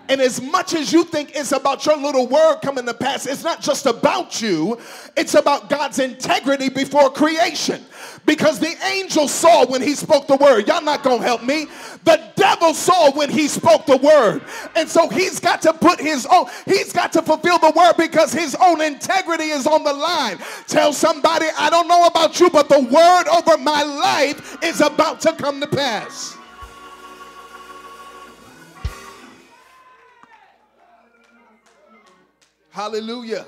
And 0.07 0.21
as 0.21 0.41
much 0.41 0.73
as 0.73 0.93
you 0.93 1.03
think 1.03 1.35
it's 1.35 1.51
about 1.51 1.85
your 1.85 1.97
little 1.97 2.27
word 2.27 2.59
coming 2.61 2.85
to 2.85 2.93
pass, 2.93 3.25
it's 3.25 3.43
not 3.43 3.61
just 3.61 3.85
about 3.85 4.41
you, 4.41 4.79
it's 5.17 5.33
about 5.33 5.69
God's 5.69 5.99
integrity 5.99 6.69
before 6.69 7.09
creation. 7.09 7.83
Because 8.25 8.59
the 8.59 8.75
angel 8.85 9.27
saw 9.27 9.65
when 9.65 9.81
he 9.81 9.95
spoke 9.95 10.27
the 10.27 10.35
word. 10.35 10.67
Y'all 10.67 10.81
not 10.81 11.03
gonna 11.03 11.23
help 11.23 11.43
me. 11.43 11.67
The 12.03 12.21
devil 12.35 12.73
saw 12.73 13.11
when 13.11 13.29
he 13.29 13.47
spoke 13.47 13.85
the 13.85 13.97
word. 13.97 14.43
And 14.75 14.87
so 14.87 15.09
he's 15.09 15.39
got 15.39 15.61
to 15.63 15.73
put 15.73 15.99
his 15.99 16.27
own, 16.31 16.47
he's 16.65 16.93
got 16.93 17.11
to 17.13 17.21
fulfill 17.21 17.57
the 17.59 17.71
word 17.75 17.93
because 17.97 18.31
his 18.31 18.55
own 18.55 18.81
integrity 18.81 19.45
is 19.45 19.65
on 19.65 19.83
the 19.83 19.93
line. 19.93 20.37
Tell 20.67 20.93
somebody, 20.93 21.47
I 21.57 21.69
don't 21.69 21.87
know 21.87 22.05
about 22.05 22.39
you, 22.39 22.49
but 22.49 22.69
the 22.69 22.79
word 22.79 23.27
over 23.27 23.57
my 23.57 23.83
life 23.83 24.57
is 24.63 24.81
about 24.81 25.21
to 25.21 25.33
come 25.33 25.61
to 25.61 25.67
pass. 25.67 26.35
Hallelujah. 32.75 33.45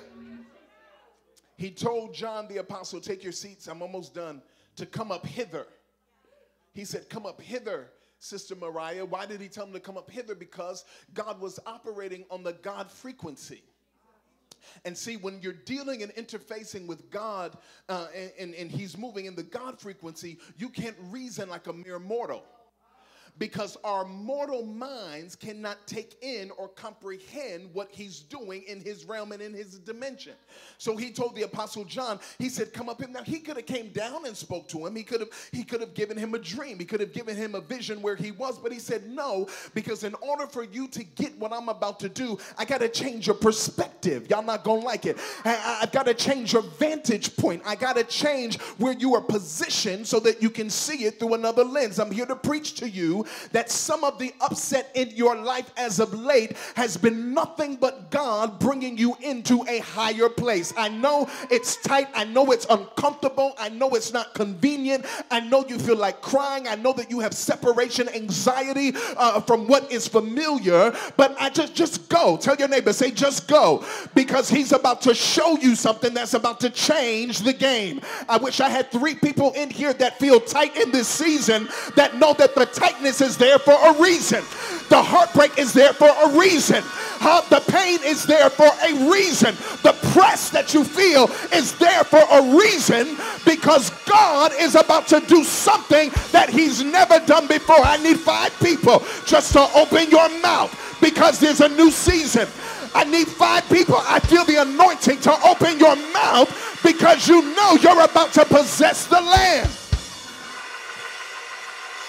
He 1.58 1.70
told 1.70 2.14
John 2.14 2.48
the 2.48 2.60
apostle, 2.60 3.02
Take 3.02 3.26
your 3.26 3.34
seats, 3.34 3.68
I'm 3.68 3.82
almost 3.82 4.16
done, 4.16 4.42
to 4.78 4.86
come 4.86 5.12
up 5.12 5.26
hither. 5.26 5.68
He 6.72 6.86
said, 6.86 7.10
Come 7.10 7.26
up 7.26 7.42
hither, 7.42 7.90
Sister 8.20 8.56
Mariah. 8.56 9.04
Why 9.04 9.26
did 9.26 9.42
he 9.42 9.50
tell 9.50 9.66
him 9.66 9.74
to 9.74 9.82
come 9.82 9.98
up 9.98 10.10
hither? 10.10 10.34
Because 10.34 10.86
God 11.14 11.42
was 11.42 11.60
operating 11.66 12.24
on 12.32 12.42
the 12.42 12.54
God 12.54 12.90
frequency. 12.90 13.64
And 14.86 14.98
see, 14.98 15.18
when 15.18 15.42
you're 15.42 15.52
dealing 15.52 16.04
and 16.04 16.16
interfacing 16.16 16.88
with 16.88 17.12
God 17.12 17.58
uh, 17.90 18.08
and, 18.16 18.32
and, 18.40 18.56
and 18.56 18.72
He's 18.72 18.98
moving 18.98 19.26
in 19.26 19.36
the 19.36 19.44
God 19.44 19.78
frequency, 19.78 20.38
you 20.56 20.70
can't 20.70 20.96
reason 21.10 21.50
like 21.50 21.68
a 21.68 21.74
mere 21.74 22.00
mortal 22.00 22.46
because 23.40 23.78
our 23.84 24.06
mortal 24.06 24.66
minds 24.66 25.36
cannot 25.36 25.86
take 25.86 26.18
in 26.22 26.52
or 26.58 26.68
comprehend 26.70 27.70
what 27.74 27.90
he's 27.92 28.22
doing 28.22 28.64
in 28.68 28.82
his 28.82 29.06
realm 29.06 29.32
and 29.32 29.42
in 29.42 29.54
his 29.54 29.80
dimension. 29.80 30.34
So 30.78 30.96
he 30.96 31.12
told 31.12 31.36
the 31.36 31.44
apostle 31.44 31.84
John, 31.86 32.20
he 32.40 32.50
said, 32.50 32.74
"Come 32.74 32.90
up 32.90 33.02
in 33.04 33.12
now." 33.12 33.24
He 33.24 33.40
could 33.40 33.58
have 33.58 33.66
came 33.66 33.90
down 33.90 34.26
and 34.26 34.36
spoke 34.36 34.68
to 34.70 34.86
him. 34.86 34.96
He 34.96 35.04
could 35.04 35.20
have 35.20 35.30
he 35.52 35.64
could 35.64 35.82
have 35.82 35.94
given 35.94 36.18
him 36.18 36.34
a 36.34 36.40
dream. 36.40 36.80
He 36.80 36.86
could 36.86 37.00
have 37.00 37.14
given 37.14 37.36
him 37.36 37.56
a 37.56 37.62
vision 37.62 38.02
where 38.02 38.16
he 38.16 38.32
was, 38.32 38.58
but 38.58 38.72
he 38.72 38.80
said, 38.80 39.08
"No, 39.10 39.48
because 39.74 40.04
in 40.04 40.16
order 40.16 40.48
for 40.48 40.64
you 40.64 40.88
to 40.90 41.04
get 41.04 41.38
what 41.38 41.54
I'm 41.54 41.70
about 41.70 42.00
to 42.02 42.10
do, 42.10 42.38
I 42.58 42.66
got 42.66 42.80
to 42.80 42.90
change 42.90 43.28
your 43.28 43.36
perspective. 43.36 44.30
Y'all 44.30 44.44
not 44.44 44.64
to 44.64 44.74
like 44.74 45.06
it. 45.06 45.18
I, 45.46 45.80
I've 45.84 45.92
got 45.92 46.06
to 46.06 46.14
change 46.14 46.54
your 46.54 46.62
vantage 46.62 47.36
point. 47.36 47.62
I 47.66 47.76
got 47.76 47.96
to 47.96 48.04
change 48.04 48.60
where 48.78 48.94
you 48.94 49.16
are 49.16 49.22
positioned 49.22 50.08
so 50.08 50.20
that 50.22 50.42
you 50.42 50.50
can 50.50 50.70
see 50.70 51.06
it 51.06 51.20
through 51.20 51.34
another 51.34 51.64
lens. 51.64 52.00
I'm 52.00 52.12
here 52.12 52.26
to 52.26 52.36
preach 52.36 52.76
to 52.76 52.90
you 52.90 53.26
that 53.52 53.72
some 53.72 54.04
of 54.04 54.20
the 54.20 54.34
upset 54.42 54.92
in 54.96 55.10
your 55.12 55.36
life 55.36 55.72
as 55.78 56.00
of 56.00 56.14
late 56.14 56.56
has 56.76 56.98
been 56.98 57.34
nothing 57.34 57.76
but 57.76 58.12
God 58.12 58.60
bringing 58.60 58.98
you 58.98 59.16
into 59.22 59.64
a 59.68 59.80
higher 59.80 60.30
place. 60.30 60.74
I 60.78 60.90
know 60.90 61.30
it's 61.50 61.76
tight. 61.78 62.08
I 62.14 62.24
know 62.26 62.52
it's 62.52 62.66
uncomfortable. 62.70 63.54
I 63.58 63.70
know 63.70 63.90
it's 63.92 64.14
not 64.14 64.34
convenient. 64.34 65.06
I 65.32 65.40
know 65.40 65.66
you 65.68 65.80
feel 65.80 65.98
like 65.98 66.22
crying. 66.22 66.68
I 66.68 66.76
know 66.76 66.94
that 66.94 67.10
you 67.10 67.20
have 67.20 67.34
separation 67.34 68.10
anxiety 68.10 68.94
uh, 69.18 69.42
from 69.42 69.68
what 69.68 69.92
is 69.92 70.08
familiar. 70.08 70.94
But 71.16 71.36
I 71.40 71.50
just 71.50 71.76
just 71.76 72.10
go. 72.10 72.38
Tell 72.38 72.56
your 72.56 72.68
neighbor, 72.68 72.94
say 72.94 73.12
just 73.12 73.48
go, 73.48 73.86
because 74.16 74.50
He's 74.50 74.72
about 74.72 75.02
to 75.02 75.14
show 75.14 75.58
you 75.58 75.76
something 75.76 76.14
that's 76.14 76.34
about 76.34 76.60
to 76.62 76.70
change 76.70 77.40
the 77.40 77.54
game. 77.54 78.02
I 78.28 78.38
wish 78.38 78.60
I 78.60 78.70
had 78.70 78.92
three 78.92 79.16
people 79.16 79.52
in 79.54 79.70
here 79.70 79.94
that 79.94 80.20
feel 80.20 80.40
tight 80.40 80.76
in 80.78 80.92
this 80.92 81.08
season 81.08 81.68
that 81.96 82.16
know 82.18 82.34
that 82.34 82.56
the 82.56 82.66
tightness 82.66 83.17
is 83.22 83.38
there 83.38 83.60
for 83.60 83.74
a 83.74 84.02
reason. 84.02 84.44
The 84.90 85.02
heartbreak 85.02 85.58
is 85.58 85.74
there 85.74 85.94
for 85.94 86.08
a 86.08 86.40
reason. 86.40 86.84
How 87.20 87.42
the 87.42 87.60
pain 87.60 88.00
is 88.04 88.26
there 88.26 88.50
for 88.50 88.68
a 88.68 89.10
reason. 89.10 89.56
The 89.84 89.94
press 90.14 90.50
that 90.52 90.74
you 90.74 90.84
feel 90.84 91.30
is 91.54 91.78
there 91.78 92.04
for 92.04 92.22
a 92.32 92.58
reason 92.58 93.18
because 93.46 93.90
God 94.06 94.52
is 94.60 94.76
about 94.76 95.08
to 95.08 95.20
do 95.22 95.44
something 95.44 96.12
that 96.32 96.50
He's 96.50 96.84
never 96.84 97.20
done 97.26 97.48
before. 97.48 97.80
I 97.80 97.98
need 97.98 98.20
five 98.20 98.58
people 98.60 99.04
just 99.26 99.54
to 99.54 99.68
open 99.76 100.10
your 100.10 100.30
mouth 100.42 100.72
because 101.02 101.40
there's 101.40 101.62
a 101.62 101.70
new 101.70 101.92
season. 101.92 102.48
I 102.96 103.04
need 103.04 103.28
five 103.28 103.68
people. 103.70 103.98
I 103.98 104.20
feel 104.20 104.46
the 104.46 104.62
anointing 104.62 105.20
to 105.22 105.34
open 105.46 105.80
your 105.80 105.96
mouth 106.14 106.80
because 106.84 107.28
you 107.28 107.42
know 107.56 107.78
you're 107.82 108.04
about 108.04 108.32
to 108.34 108.46
possess 108.46 109.06
the 109.08 109.22
land. 109.22 109.70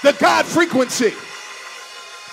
The 0.03 0.13
God 0.19 0.47
frequency. 0.47 1.13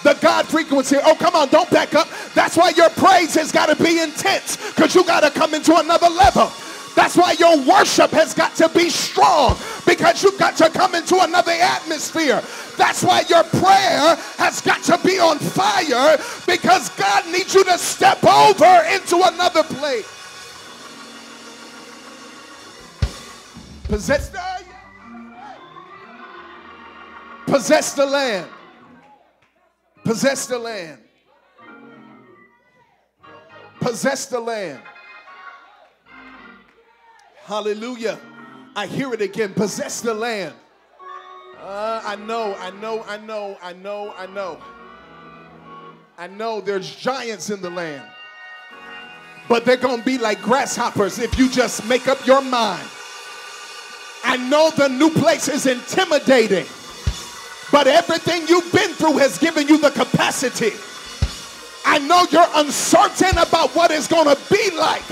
The 0.03 0.13
God 0.21 0.47
frequency. 0.47 0.97
Oh, 1.03 1.15
come 1.15 1.35
on, 1.35 1.49
don't 1.49 1.69
back 1.71 1.95
up. 1.95 2.07
That's 2.35 2.55
why 2.55 2.69
your 2.69 2.89
praise 2.91 3.33
has 3.35 3.51
got 3.51 3.75
to 3.75 3.83
be 3.83 4.01
intense 4.01 4.57
because 4.71 4.93
you 4.93 5.03
got 5.03 5.21
to 5.21 5.31
come 5.31 5.53
into 5.53 5.75
another 5.75 6.09
level. 6.09 6.51
That's 6.95 7.17
why 7.17 7.33
your 7.33 7.57
worship 7.65 8.11
has 8.11 8.33
got 8.33 8.55
to 8.55 8.69
be 8.69 8.89
strong 8.89 9.57
because 9.85 10.23
you've 10.23 10.39
got 10.39 10.55
to 10.57 10.69
come 10.69 10.95
into 10.95 11.19
another 11.19 11.51
atmosphere. 11.51 12.41
That's 12.77 13.03
why 13.03 13.23
your 13.27 13.43
prayer 13.43 14.15
has 14.37 14.61
got 14.61 14.81
to 14.83 14.97
be 15.03 15.19
on 15.19 15.39
fire 15.39 16.17
because 16.45 16.89
God 16.89 17.25
needs 17.31 17.53
you 17.53 17.63
to 17.65 17.77
step 17.77 18.23
over 18.23 18.85
into 18.93 19.21
another 19.23 19.63
place. 19.63 20.07
Possess 23.83 24.29
the, 24.29 24.64
possess 27.45 27.93
the 27.93 28.05
land. 28.05 28.49
Possess 30.03 30.45
the 30.45 30.59
land. 30.59 30.99
Possess 33.79 34.25
the 34.27 34.39
land. 34.39 34.81
Hallelujah. 37.45 38.19
I 38.75 38.87
hear 38.87 39.13
it 39.13 39.21
again. 39.21 39.53
Possess 39.53 40.01
the 40.01 40.13
land. 40.13 40.53
Uh, 41.59 42.01
I 42.05 42.15
know, 42.15 42.55
I 42.59 42.71
know, 42.71 43.03
I 43.07 43.17
know, 43.17 43.57
I 43.61 43.73
know, 43.73 44.13
I 44.17 44.25
know. 44.27 44.61
I 46.17 46.27
know 46.27 46.61
there's 46.61 46.95
giants 46.95 47.49
in 47.49 47.61
the 47.61 47.69
land. 47.69 48.03
But 49.47 49.65
they're 49.65 49.77
going 49.77 49.99
to 49.99 50.05
be 50.05 50.17
like 50.17 50.41
grasshoppers 50.41 51.19
if 51.19 51.37
you 51.37 51.49
just 51.49 51.87
make 51.87 52.07
up 52.07 52.25
your 52.25 52.41
mind. 52.41 52.87
I 54.23 54.37
know 54.37 54.71
the 54.71 54.89
new 54.89 55.11
place 55.11 55.47
is 55.47 55.65
intimidating, 55.65 56.65
but 57.71 57.87
everything 57.87 58.47
you've 58.47 58.71
been 58.71 58.91
through 58.91 59.17
has 59.17 59.37
given 59.37 59.67
you 59.67 59.77
the 59.77 59.91
capacity. 59.91 60.71
I 61.85 61.99
know 61.99 62.25
you're 62.31 62.47
uncertain 62.55 63.37
about 63.37 63.75
what 63.75 63.91
it's 63.91 64.07
going 64.07 64.25
to 64.25 64.41
be 64.51 64.71
like. 64.77 65.03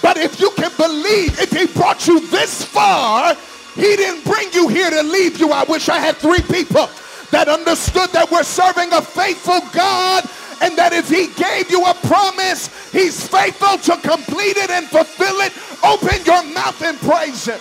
But 0.00 0.16
if 0.16 0.40
you 0.40 0.50
can 0.56 0.70
believe, 0.76 1.38
if 1.40 1.52
he 1.52 1.66
brought 1.66 2.06
you 2.06 2.20
this 2.28 2.64
far, 2.64 3.34
he 3.74 3.96
didn't 3.96 4.24
bring 4.24 4.52
you 4.52 4.68
here 4.68 4.90
to 4.90 5.02
leave 5.02 5.38
you. 5.38 5.52
I 5.52 5.64
wish 5.64 5.88
I 5.88 5.98
had 5.98 6.16
three 6.16 6.40
people 6.42 6.88
that 7.30 7.48
understood 7.48 8.10
that 8.10 8.30
we're 8.30 8.42
serving 8.42 8.92
a 8.92 9.02
faithful 9.02 9.60
God 9.74 10.24
and 10.62 10.76
that 10.76 10.92
if 10.92 11.08
he 11.08 11.28
gave 11.34 11.70
you 11.70 11.84
a 11.84 11.94
promise, 12.06 12.68
he's 12.90 13.26
faithful 13.28 13.78
to 13.78 14.00
complete 14.00 14.56
it 14.56 14.70
and 14.70 14.86
fulfill 14.86 15.40
it. 15.40 15.52
Open 15.84 16.24
your 16.24 16.42
mouth 16.54 16.80
and 16.82 16.98
praise 16.98 17.46
him. 17.46 17.60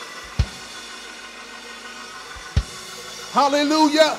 Hallelujah. 3.38 4.18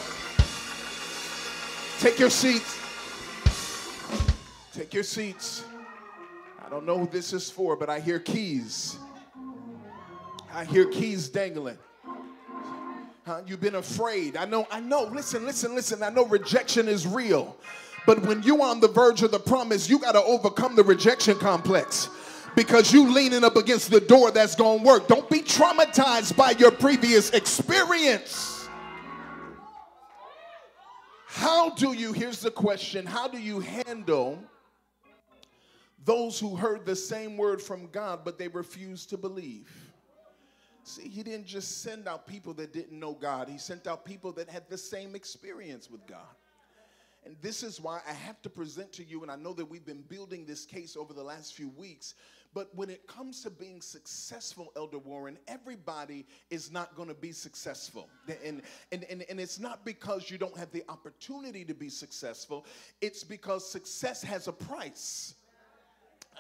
Take 1.99 2.21
your 2.21 2.31
seats. 2.31 2.79
Take 4.73 4.95
your 4.95 5.03
seats. 5.03 5.65
I 6.65 6.69
don't 6.71 6.87
know 6.87 6.97
who 6.97 7.09
this 7.09 7.33
is 7.33 7.51
for, 7.51 7.75
but 7.75 7.91
I 7.91 7.99
hear 7.99 8.21
keys. 8.21 8.97
I 10.55 10.65
hear 10.65 10.87
keys 10.87 11.29
dangling. 11.29 11.79
Huh? 13.27 13.43
You've 13.45 13.61
been 13.61 13.75
afraid. 13.75 14.37
I 14.37 14.45
know, 14.45 14.69
I 14.71 14.79
know. 14.79 15.11
Listen, 15.13 15.45
listen, 15.45 15.75
listen. 15.75 16.05
I 16.05 16.11
know 16.11 16.25
rejection 16.25 16.87
is 16.87 17.05
real. 17.05 17.57
But 18.07 18.23
when 18.23 18.45
you're 18.45 18.63
on 18.63 18.79
the 18.79 18.87
verge 18.87 19.25
of 19.25 19.33
the 19.33 19.41
promise, 19.41 19.91
you 19.91 19.99
got 19.99 20.13
to 20.13 20.23
overcome 20.23 20.77
the 20.77 20.85
rejection 20.85 21.37
complex 21.39 22.09
because 22.55 22.93
you 22.93 23.13
leaning 23.13 23.43
up 23.43 23.57
against 23.57 23.91
the 23.91 24.01
door 24.01 24.31
that's 24.31 24.55
going 24.55 24.79
to 24.79 24.85
work. 24.85 25.09
Don't 25.09 25.29
be 25.29 25.41
traumatized 25.41 26.37
by 26.37 26.53
your 26.53 26.71
previous 26.71 27.31
experience. 27.31 28.58
How 31.59 31.71
do 31.71 31.93
you, 31.93 32.13
here's 32.13 32.39
the 32.41 32.53
question, 32.53 33.05
how 33.05 33.27
do 33.27 33.37
you 33.37 33.59
handle 33.59 34.39
those 36.05 36.39
who 36.39 36.55
heard 36.55 36.87
the 36.87 36.95
same 36.95 37.37
word 37.37 37.61
from 37.61 37.89
God, 37.89 38.21
but 38.25 38.39
they 38.39 38.47
refused 38.47 39.11
to 39.11 39.17
believe. 39.17 39.69
See, 40.85 41.09
he 41.09 41.25
didn't 41.25 41.47
just 41.47 41.83
send 41.83 42.07
out 42.07 42.29
people 42.29 42.55
that 42.55 42.73
didn't 42.73 42.97
know 42.97 43.13
God, 43.13 43.49
he 43.49 43.59
sent 43.59 43.89
out 43.89 44.05
people 44.05 44.31
that 44.35 44.49
had 44.49 44.71
the 44.71 44.79
same 44.79 45.17
experience 45.17 45.91
with 45.91 46.07
God. 46.07 46.37
And 47.27 47.35
this 47.43 47.65
is 47.65 47.81
why 47.81 48.03
I 48.09 48.13
have 48.13 48.41
to 48.43 48.49
present 48.49 48.93
to 48.93 49.05
you, 49.05 49.23
and 49.23 49.31
I 49.31 49.35
know 49.35 49.53
that 49.55 49.65
we've 49.65 49.85
been 49.85 50.03
building 50.03 50.47
this 50.47 50.65
case 50.65 50.97
over 50.97 51.13
the 51.13 51.25
last 51.25 51.55
few 51.55 51.71
weeks, 51.71 52.15
but 52.55 52.75
when 52.75 52.91
it 52.91 53.07
comes 53.07 53.43
to 53.43 53.51
being 53.51 53.81
successful, 53.81 54.73
Elder 54.77 54.99
Warren, 54.99 55.39
everybody 55.49 56.27
is 56.51 56.73
not 56.73 56.95
going 56.97 57.09
to 57.09 57.15
be 57.15 57.33
successful. 57.33 58.09
And, 58.45 58.63
and, 58.91 59.05
and, 59.05 59.25
and 59.29 59.39
it's 59.39 59.59
not 59.59 59.85
because 59.85 60.31
you 60.31 60.39
don't 60.39 60.57
have 60.57 60.71
the 60.73 60.83
opportunity 60.89 61.65
to 61.65 61.75
be 61.75 61.89
successful, 61.89 62.67
it's 63.01 63.23
because 63.23 63.71
success 63.71 64.23
has 64.23 64.49
a 64.49 64.53
price. 64.53 65.35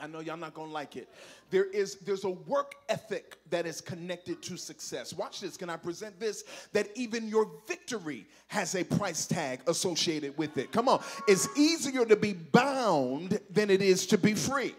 I 0.00 0.06
know 0.06 0.20
y'all 0.20 0.36
not 0.36 0.54
gonna 0.54 0.70
like 0.70 0.96
it. 0.96 1.08
There 1.50 1.64
is 1.64 1.96
there's 1.96 2.22
a 2.22 2.30
work 2.30 2.76
ethic 2.88 3.38
that 3.50 3.66
is 3.66 3.80
connected 3.80 4.40
to 4.42 4.56
success. 4.56 5.12
Watch 5.12 5.40
this. 5.40 5.56
Can 5.56 5.68
I 5.68 5.76
present 5.76 6.20
this? 6.20 6.44
That 6.72 6.88
even 6.94 7.26
your 7.26 7.50
victory 7.66 8.26
has 8.46 8.76
a 8.76 8.84
price 8.84 9.26
tag 9.26 9.60
associated 9.66 10.38
with 10.38 10.56
it. 10.56 10.70
Come 10.70 10.88
on. 10.88 11.02
It's 11.26 11.48
easier 11.58 12.04
to 12.04 12.14
be 12.14 12.32
bound 12.32 13.40
than 13.50 13.70
it 13.70 13.82
is 13.82 14.06
to 14.06 14.18
be 14.18 14.34
free 14.34 14.74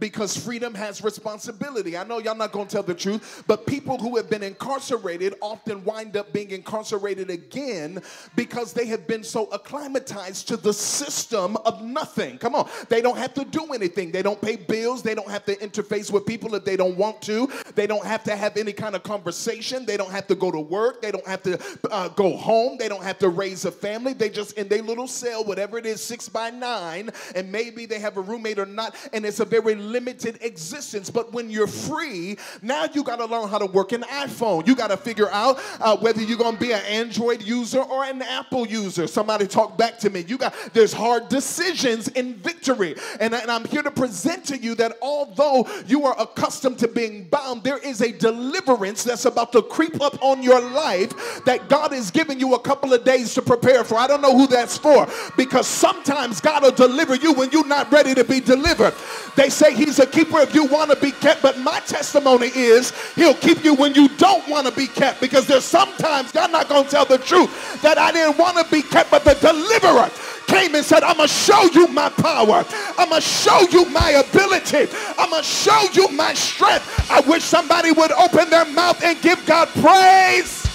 because 0.00 0.36
freedom 0.36 0.74
has 0.74 1.02
responsibility. 1.02 1.96
I 1.96 2.04
know 2.04 2.18
y'all 2.18 2.34
not 2.34 2.52
going 2.52 2.66
to 2.66 2.72
tell 2.72 2.82
the 2.82 2.94
truth, 2.94 3.44
but 3.46 3.66
people 3.66 3.98
who 3.98 4.16
have 4.16 4.30
been 4.30 4.42
incarcerated 4.42 5.34
often 5.40 5.84
wind 5.84 6.16
up 6.16 6.32
being 6.32 6.50
incarcerated 6.50 7.30
again 7.30 8.00
because 8.36 8.72
they 8.72 8.86
have 8.86 9.06
been 9.06 9.24
so 9.24 9.46
acclimatized 9.52 10.48
to 10.48 10.56
the 10.56 10.72
system 10.72 11.56
of 11.64 11.82
nothing. 11.82 12.38
Come 12.38 12.54
on. 12.54 12.68
They 12.88 13.00
don't 13.00 13.18
have 13.18 13.34
to 13.34 13.44
do 13.44 13.72
anything. 13.72 14.12
They 14.12 14.22
don't 14.22 14.40
pay 14.40 14.56
bills. 14.56 15.02
They 15.02 15.14
don't 15.14 15.30
have 15.30 15.44
to 15.46 15.56
interface 15.56 16.12
with 16.12 16.26
people 16.26 16.54
if 16.54 16.64
they 16.64 16.76
don't 16.76 16.96
want 16.96 17.22
to. 17.22 17.50
They 17.74 17.86
don't 17.86 18.04
have 18.04 18.24
to 18.24 18.36
have 18.36 18.56
any 18.56 18.72
kind 18.72 18.94
of 18.94 19.02
conversation. 19.02 19.84
They 19.84 19.96
don't 19.96 20.10
have 20.10 20.26
to 20.28 20.34
go 20.34 20.50
to 20.50 20.60
work. 20.60 21.02
They 21.02 21.10
don't 21.10 21.26
have 21.26 21.42
to 21.44 21.58
uh, 21.90 22.08
go 22.08 22.36
home. 22.36 22.78
They 22.78 22.88
don't 22.88 23.02
have 23.02 23.18
to 23.18 23.28
raise 23.28 23.64
a 23.64 23.72
family. 23.72 24.12
They 24.12 24.28
just 24.28 24.52
in 24.58 24.68
their 24.68 24.82
little 24.82 25.06
cell, 25.06 25.44
whatever 25.44 25.78
it 25.78 25.86
is, 25.86 26.02
six 26.02 26.28
by 26.28 26.50
nine, 26.50 27.10
and 27.34 27.50
maybe 27.50 27.86
they 27.86 27.98
have 27.98 28.16
a 28.16 28.20
roommate 28.20 28.58
or 28.58 28.66
not, 28.66 28.94
and 29.12 29.24
it's 29.24 29.40
a 29.40 29.44
very 29.44 29.74
limited 29.92 30.38
existence. 30.42 31.10
But 31.10 31.32
when 31.32 31.50
you're 31.50 31.66
free, 31.66 32.36
now 32.62 32.86
you 32.92 33.02
got 33.02 33.16
to 33.16 33.26
learn 33.26 33.48
how 33.48 33.58
to 33.58 33.66
work 33.66 33.92
an 33.92 34.02
iPhone. 34.02 34.66
You 34.66 34.74
got 34.74 34.88
to 34.88 34.96
figure 34.96 35.30
out 35.30 35.58
uh, 35.80 35.96
whether 35.96 36.22
you're 36.22 36.38
going 36.38 36.54
to 36.54 36.60
be 36.60 36.72
an 36.72 36.82
Android 36.84 37.42
user 37.42 37.80
or 37.80 38.04
an 38.04 38.22
Apple 38.22 38.66
user. 38.66 39.06
Somebody 39.06 39.46
talk 39.46 39.76
back 39.78 39.98
to 40.00 40.10
me. 40.10 40.24
You 40.26 40.38
got 40.38 40.54
there's 40.72 40.92
hard 40.92 41.28
decisions 41.28 42.08
in 42.08 42.34
victory, 42.34 42.94
and, 43.20 43.34
and 43.34 43.50
I'm 43.50 43.64
here 43.64 43.82
to 43.82 43.90
present 43.90 44.44
to 44.46 44.56
you 44.56 44.74
that 44.76 44.98
although 45.02 45.66
you 45.86 46.04
are 46.04 46.20
accustomed 46.20 46.78
to 46.80 46.88
being 46.88 47.24
bound, 47.24 47.62
there 47.62 47.78
is 47.78 48.00
a 48.00 48.12
deliverance 48.12 49.04
that's 49.04 49.24
about 49.24 49.52
to 49.52 49.62
creep 49.62 50.00
up 50.00 50.22
on 50.22 50.42
your 50.42 50.60
life 50.60 51.44
that 51.44 51.68
God 51.68 51.92
is 51.92 52.10
giving 52.10 52.40
you 52.40 52.54
a 52.54 52.58
couple 52.58 52.92
of 52.92 53.04
days 53.04 53.34
to 53.34 53.42
prepare 53.42 53.84
for. 53.84 53.96
I 53.96 54.06
don't 54.06 54.20
know 54.20 54.36
who 54.36 54.46
that's 54.46 54.76
for 54.76 55.08
because 55.36 55.66
sometimes 55.66 56.40
God 56.40 56.62
will 56.62 56.72
deliver 56.72 57.14
you 57.14 57.32
when 57.32 57.50
you're 57.50 57.66
not 57.66 57.90
ready 57.90 58.14
to 58.14 58.24
be 58.24 58.40
delivered. 58.40 58.94
They 59.36 59.48
say 59.48 59.74
He's 59.78 60.00
a 60.00 60.06
keeper 60.06 60.40
if 60.40 60.54
you 60.54 60.64
want 60.64 60.90
to 60.90 60.96
be 60.96 61.12
kept, 61.12 61.40
but 61.40 61.56
my 61.58 61.78
testimony 61.80 62.48
is 62.48 62.90
He'll 63.14 63.34
keep 63.34 63.62
you 63.62 63.74
when 63.74 63.94
you 63.94 64.08
don't 64.16 64.46
want 64.48 64.66
to 64.66 64.72
be 64.72 64.88
kept 64.88 65.20
because 65.20 65.46
there's 65.46 65.64
sometimes 65.64 66.32
God 66.32 66.50
not 66.50 66.68
going 66.68 66.84
to 66.84 66.90
tell 66.90 67.04
the 67.04 67.18
truth 67.18 67.80
that 67.82 67.96
I 67.96 68.10
didn't 68.10 68.38
want 68.38 68.56
to 68.58 68.68
be 68.72 68.82
kept, 68.82 69.12
but 69.12 69.24
the 69.24 69.34
deliverer 69.34 70.10
came 70.48 70.74
and 70.74 70.84
said, 70.84 71.04
I'm 71.04 71.16
going 71.16 71.28
to 71.28 71.34
show 71.34 71.62
you 71.72 71.86
my 71.88 72.08
power. 72.08 72.64
I'm 72.98 73.10
going 73.10 73.20
to 73.20 73.26
show 73.26 73.60
you 73.70 73.84
my 73.90 74.10
ability. 74.10 74.88
I'm 75.16 75.30
going 75.30 75.42
to 75.42 75.48
show 75.48 75.80
you 75.92 76.08
my 76.08 76.34
strength. 76.34 77.10
I 77.10 77.20
wish 77.20 77.44
somebody 77.44 77.92
would 77.92 78.10
open 78.12 78.50
their 78.50 78.64
mouth 78.64 79.00
and 79.04 79.20
give 79.22 79.44
God 79.46 79.68
praise 79.68 80.66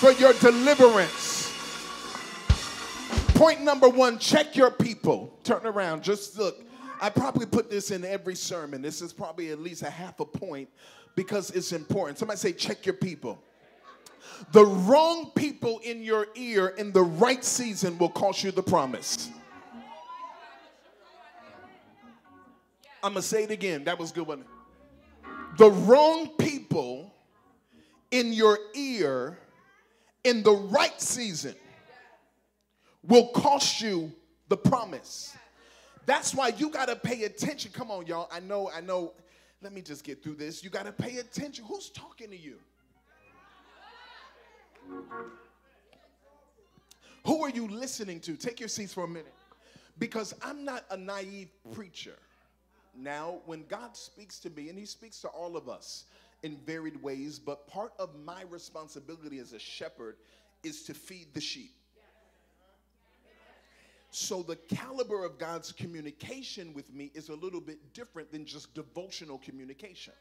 for 0.00 0.10
your 0.12 0.32
deliverance. 0.34 1.52
Point 3.34 3.62
number 3.62 3.88
one 3.88 4.18
check 4.18 4.56
your 4.56 4.70
people. 4.70 5.32
Turn 5.44 5.64
around. 5.64 6.02
Just 6.02 6.38
look. 6.38 6.65
I 7.00 7.10
probably 7.10 7.46
put 7.46 7.70
this 7.70 7.90
in 7.90 8.04
every 8.04 8.34
sermon. 8.34 8.82
This 8.82 9.02
is 9.02 9.12
probably 9.12 9.50
at 9.50 9.60
least 9.60 9.82
a 9.82 9.90
half 9.90 10.20
a 10.20 10.24
point 10.24 10.68
because 11.14 11.50
it's 11.50 11.72
important. 11.72 12.18
Somebody 12.18 12.38
say, 12.38 12.52
check 12.52 12.86
your 12.86 12.94
people. 12.94 13.42
The 14.52 14.64
wrong 14.64 15.30
people 15.34 15.80
in 15.84 16.02
your 16.02 16.28
ear 16.34 16.68
in 16.78 16.92
the 16.92 17.02
right 17.02 17.44
season 17.44 17.98
will 17.98 18.08
cost 18.08 18.44
you 18.44 18.50
the 18.50 18.62
promise. 18.62 19.30
I'm 23.02 23.12
going 23.12 23.22
to 23.22 23.28
say 23.28 23.44
it 23.44 23.50
again. 23.50 23.84
That 23.84 23.98
was 23.98 24.10
good 24.10 24.26
one. 24.26 24.44
The 25.58 25.70
wrong 25.70 26.30
people 26.38 27.14
in 28.10 28.32
your 28.32 28.58
ear 28.74 29.38
in 30.24 30.42
the 30.42 30.52
right 30.52 31.00
season 31.00 31.54
will 33.02 33.28
cost 33.28 33.80
you 33.80 34.12
the 34.48 34.56
promise. 34.56 35.36
That's 36.06 36.34
why 36.34 36.48
you 36.56 36.70
got 36.70 36.88
to 36.88 36.96
pay 36.96 37.24
attention. 37.24 37.72
Come 37.72 37.90
on, 37.90 38.06
y'all. 38.06 38.28
I 38.32 38.40
know, 38.40 38.70
I 38.74 38.80
know. 38.80 39.12
Let 39.60 39.72
me 39.72 39.82
just 39.82 40.04
get 40.04 40.22
through 40.22 40.36
this. 40.36 40.62
You 40.62 40.70
got 40.70 40.86
to 40.86 40.92
pay 40.92 41.16
attention. 41.18 41.64
Who's 41.66 41.90
talking 41.90 42.30
to 42.30 42.36
you? 42.36 42.56
Who 47.24 47.42
are 47.42 47.50
you 47.50 47.66
listening 47.66 48.20
to? 48.20 48.36
Take 48.36 48.60
your 48.60 48.68
seats 48.68 48.94
for 48.94 49.04
a 49.04 49.08
minute. 49.08 49.34
Because 49.98 50.32
I'm 50.42 50.64
not 50.64 50.84
a 50.90 50.96
naive 50.96 51.48
preacher. 51.74 52.14
Now, 52.96 53.40
when 53.46 53.64
God 53.66 53.96
speaks 53.96 54.38
to 54.40 54.50
me, 54.50 54.68
and 54.68 54.78
He 54.78 54.86
speaks 54.86 55.20
to 55.22 55.28
all 55.28 55.56
of 55.56 55.68
us 55.68 56.04
in 56.44 56.56
varied 56.58 57.02
ways, 57.02 57.38
but 57.38 57.66
part 57.66 57.92
of 57.98 58.10
my 58.24 58.42
responsibility 58.48 59.38
as 59.38 59.52
a 59.52 59.58
shepherd 59.58 60.16
is 60.62 60.84
to 60.84 60.94
feed 60.94 61.34
the 61.34 61.40
sheep. 61.40 61.72
So, 64.18 64.42
the 64.42 64.56
caliber 64.56 65.26
of 65.26 65.36
God's 65.36 65.72
communication 65.72 66.72
with 66.72 66.90
me 66.90 67.10
is 67.12 67.28
a 67.28 67.34
little 67.34 67.60
bit 67.60 67.92
different 67.92 68.32
than 68.32 68.46
just 68.46 68.72
devotional 68.72 69.36
communication. 69.36 70.14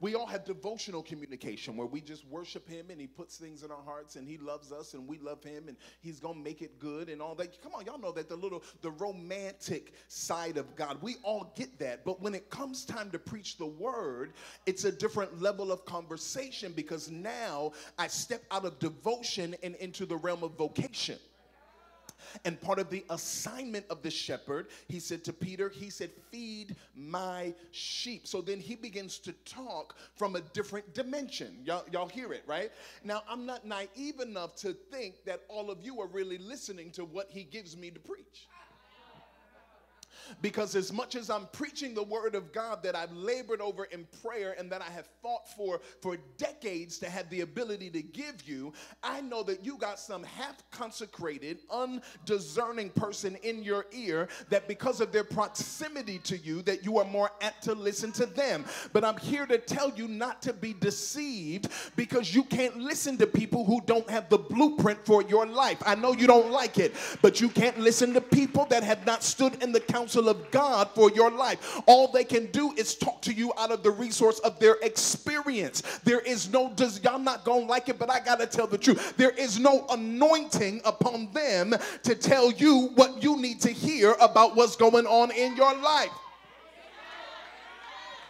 We 0.00 0.16
all 0.16 0.26
have 0.26 0.44
devotional 0.44 1.04
communication 1.04 1.76
where 1.76 1.86
we 1.86 2.00
just 2.00 2.26
worship 2.26 2.68
Him 2.68 2.86
and 2.90 3.00
He 3.00 3.06
puts 3.06 3.36
things 3.36 3.62
in 3.62 3.70
our 3.70 3.82
hearts 3.84 4.16
and 4.16 4.26
He 4.26 4.38
loves 4.38 4.72
us 4.72 4.94
and 4.94 5.06
we 5.06 5.20
love 5.20 5.44
Him 5.44 5.68
and 5.68 5.76
He's 6.00 6.18
gonna 6.18 6.40
make 6.40 6.62
it 6.62 6.80
good 6.80 7.08
and 7.08 7.22
all 7.22 7.36
that. 7.36 7.62
Come 7.62 7.76
on, 7.76 7.86
y'all 7.86 8.00
know 8.00 8.10
that 8.10 8.28
the 8.28 8.34
little, 8.34 8.60
the 8.82 8.90
romantic 8.90 9.92
side 10.08 10.56
of 10.56 10.74
God. 10.74 11.00
We 11.00 11.14
all 11.22 11.52
get 11.56 11.78
that. 11.78 12.04
But 12.04 12.20
when 12.20 12.34
it 12.34 12.50
comes 12.50 12.84
time 12.84 13.08
to 13.12 13.20
preach 13.20 13.56
the 13.56 13.66
Word, 13.66 14.32
it's 14.66 14.82
a 14.82 14.90
different 14.90 15.40
level 15.40 15.70
of 15.70 15.84
conversation 15.84 16.72
because 16.74 17.08
now 17.08 17.70
I 18.00 18.08
step 18.08 18.42
out 18.50 18.64
of 18.64 18.80
devotion 18.80 19.54
and 19.62 19.76
into 19.76 20.06
the 20.06 20.16
realm 20.16 20.42
of 20.42 20.58
vocation. 20.58 21.20
And 22.44 22.60
part 22.60 22.78
of 22.78 22.90
the 22.90 23.04
assignment 23.10 23.86
of 23.90 24.02
the 24.02 24.10
shepherd, 24.10 24.68
he 24.88 25.00
said 25.00 25.24
to 25.24 25.32
Peter, 25.32 25.68
he 25.68 25.90
said, 25.90 26.10
Feed 26.30 26.76
my 26.94 27.54
sheep. 27.70 28.26
So 28.26 28.40
then 28.40 28.60
he 28.60 28.74
begins 28.76 29.18
to 29.20 29.32
talk 29.44 29.96
from 30.14 30.36
a 30.36 30.40
different 30.40 30.94
dimension. 30.94 31.58
Y'all, 31.64 31.84
y'all 31.92 32.08
hear 32.08 32.32
it, 32.32 32.42
right? 32.46 32.70
Now, 33.04 33.22
I'm 33.28 33.46
not 33.46 33.66
naive 33.66 34.20
enough 34.20 34.54
to 34.56 34.72
think 34.72 35.24
that 35.24 35.42
all 35.48 35.70
of 35.70 35.82
you 35.82 36.00
are 36.00 36.06
really 36.06 36.38
listening 36.38 36.90
to 36.92 37.04
what 37.04 37.30
he 37.30 37.44
gives 37.44 37.76
me 37.76 37.90
to 37.90 38.00
preach. 38.00 38.48
Because 40.42 40.74
as 40.74 40.92
much 40.92 41.14
as 41.14 41.30
I'm 41.30 41.46
preaching 41.52 41.94
the 41.94 42.02
word 42.02 42.34
of 42.34 42.52
God 42.52 42.82
that 42.82 42.94
I've 42.94 43.12
labored 43.12 43.60
over 43.60 43.84
in 43.84 44.06
prayer 44.22 44.54
and 44.58 44.70
that 44.72 44.82
I 44.82 44.90
have 44.90 45.06
fought 45.22 45.48
for 45.56 45.80
for 46.00 46.16
decades 46.36 46.98
to 46.98 47.10
have 47.10 47.28
the 47.30 47.40
ability 47.42 47.90
to 47.90 48.02
give 48.02 48.42
you, 48.46 48.72
I 49.02 49.20
know 49.20 49.42
that 49.44 49.64
you 49.64 49.78
got 49.78 49.98
some 49.98 50.22
half 50.22 50.62
consecrated, 50.70 51.58
undiscerning 51.70 52.90
person 52.90 53.36
in 53.42 53.62
your 53.62 53.86
ear 53.92 54.28
that 54.50 54.68
because 54.68 55.00
of 55.00 55.12
their 55.12 55.24
proximity 55.24 56.18
to 56.20 56.36
you 56.36 56.62
that 56.62 56.84
you 56.84 56.98
are 56.98 57.04
more 57.04 57.30
apt 57.40 57.64
to 57.64 57.74
listen 57.74 58.12
to 58.12 58.26
them. 58.26 58.64
But 58.92 59.04
I'm 59.04 59.16
here 59.18 59.46
to 59.46 59.58
tell 59.58 59.92
you 59.94 60.08
not 60.08 60.42
to 60.42 60.52
be 60.52 60.72
deceived 60.72 61.68
because 61.96 62.34
you 62.34 62.44
can't 62.44 62.76
listen 62.76 63.16
to 63.18 63.26
people 63.26 63.64
who 63.64 63.80
don't 63.86 64.08
have 64.10 64.28
the 64.28 64.38
blueprint 64.38 65.04
for 65.04 65.22
your 65.22 65.46
life. 65.46 65.82
I 65.84 65.94
know 65.94 66.12
you 66.12 66.26
don't 66.26 66.50
like 66.50 66.78
it, 66.78 66.94
but 67.22 67.40
you 67.40 67.48
can't 67.48 67.78
listen 67.78 68.12
to 68.14 68.20
people 68.20 68.66
that 68.66 68.82
have 68.82 69.04
not 69.06 69.22
stood 69.22 69.62
in 69.62 69.72
the 69.72 69.80
council 69.80 70.17
counsel 70.18 70.28
of 70.28 70.50
God 70.50 70.90
for 70.94 71.10
your 71.10 71.30
life. 71.30 71.80
All 71.86 72.08
they 72.08 72.24
can 72.24 72.46
do 72.46 72.72
is 72.76 72.94
talk 72.94 73.22
to 73.22 73.32
you 73.32 73.52
out 73.58 73.70
of 73.70 73.82
the 73.82 73.90
resource 73.90 74.38
of 74.40 74.58
their 74.58 74.76
experience. 74.82 75.82
There 76.04 76.20
is 76.20 76.50
no, 76.50 76.72
y'all 77.02 77.18
not 77.18 77.44
gonna 77.44 77.66
like 77.66 77.88
it, 77.88 77.98
but 77.98 78.10
I 78.10 78.20
gotta 78.20 78.46
tell 78.46 78.66
the 78.66 78.78
truth. 78.78 79.16
There 79.16 79.30
is 79.30 79.58
no 79.58 79.86
anointing 79.90 80.80
upon 80.84 81.32
them 81.32 81.74
to 82.02 82.14
tell 82.14 82.50
you 82.52 82.90
what 82.94 83.22
you 83.22 83.40
need 83.40 83.60
to 83.62 83.70
hear 83.70 84.14
about 84.20 84.56
what's 84.56 84.76
going 84.76 85.06
on 85.06 85.30
in 85.30 85.56
your 85.56 85.74
life. 85.76 86.10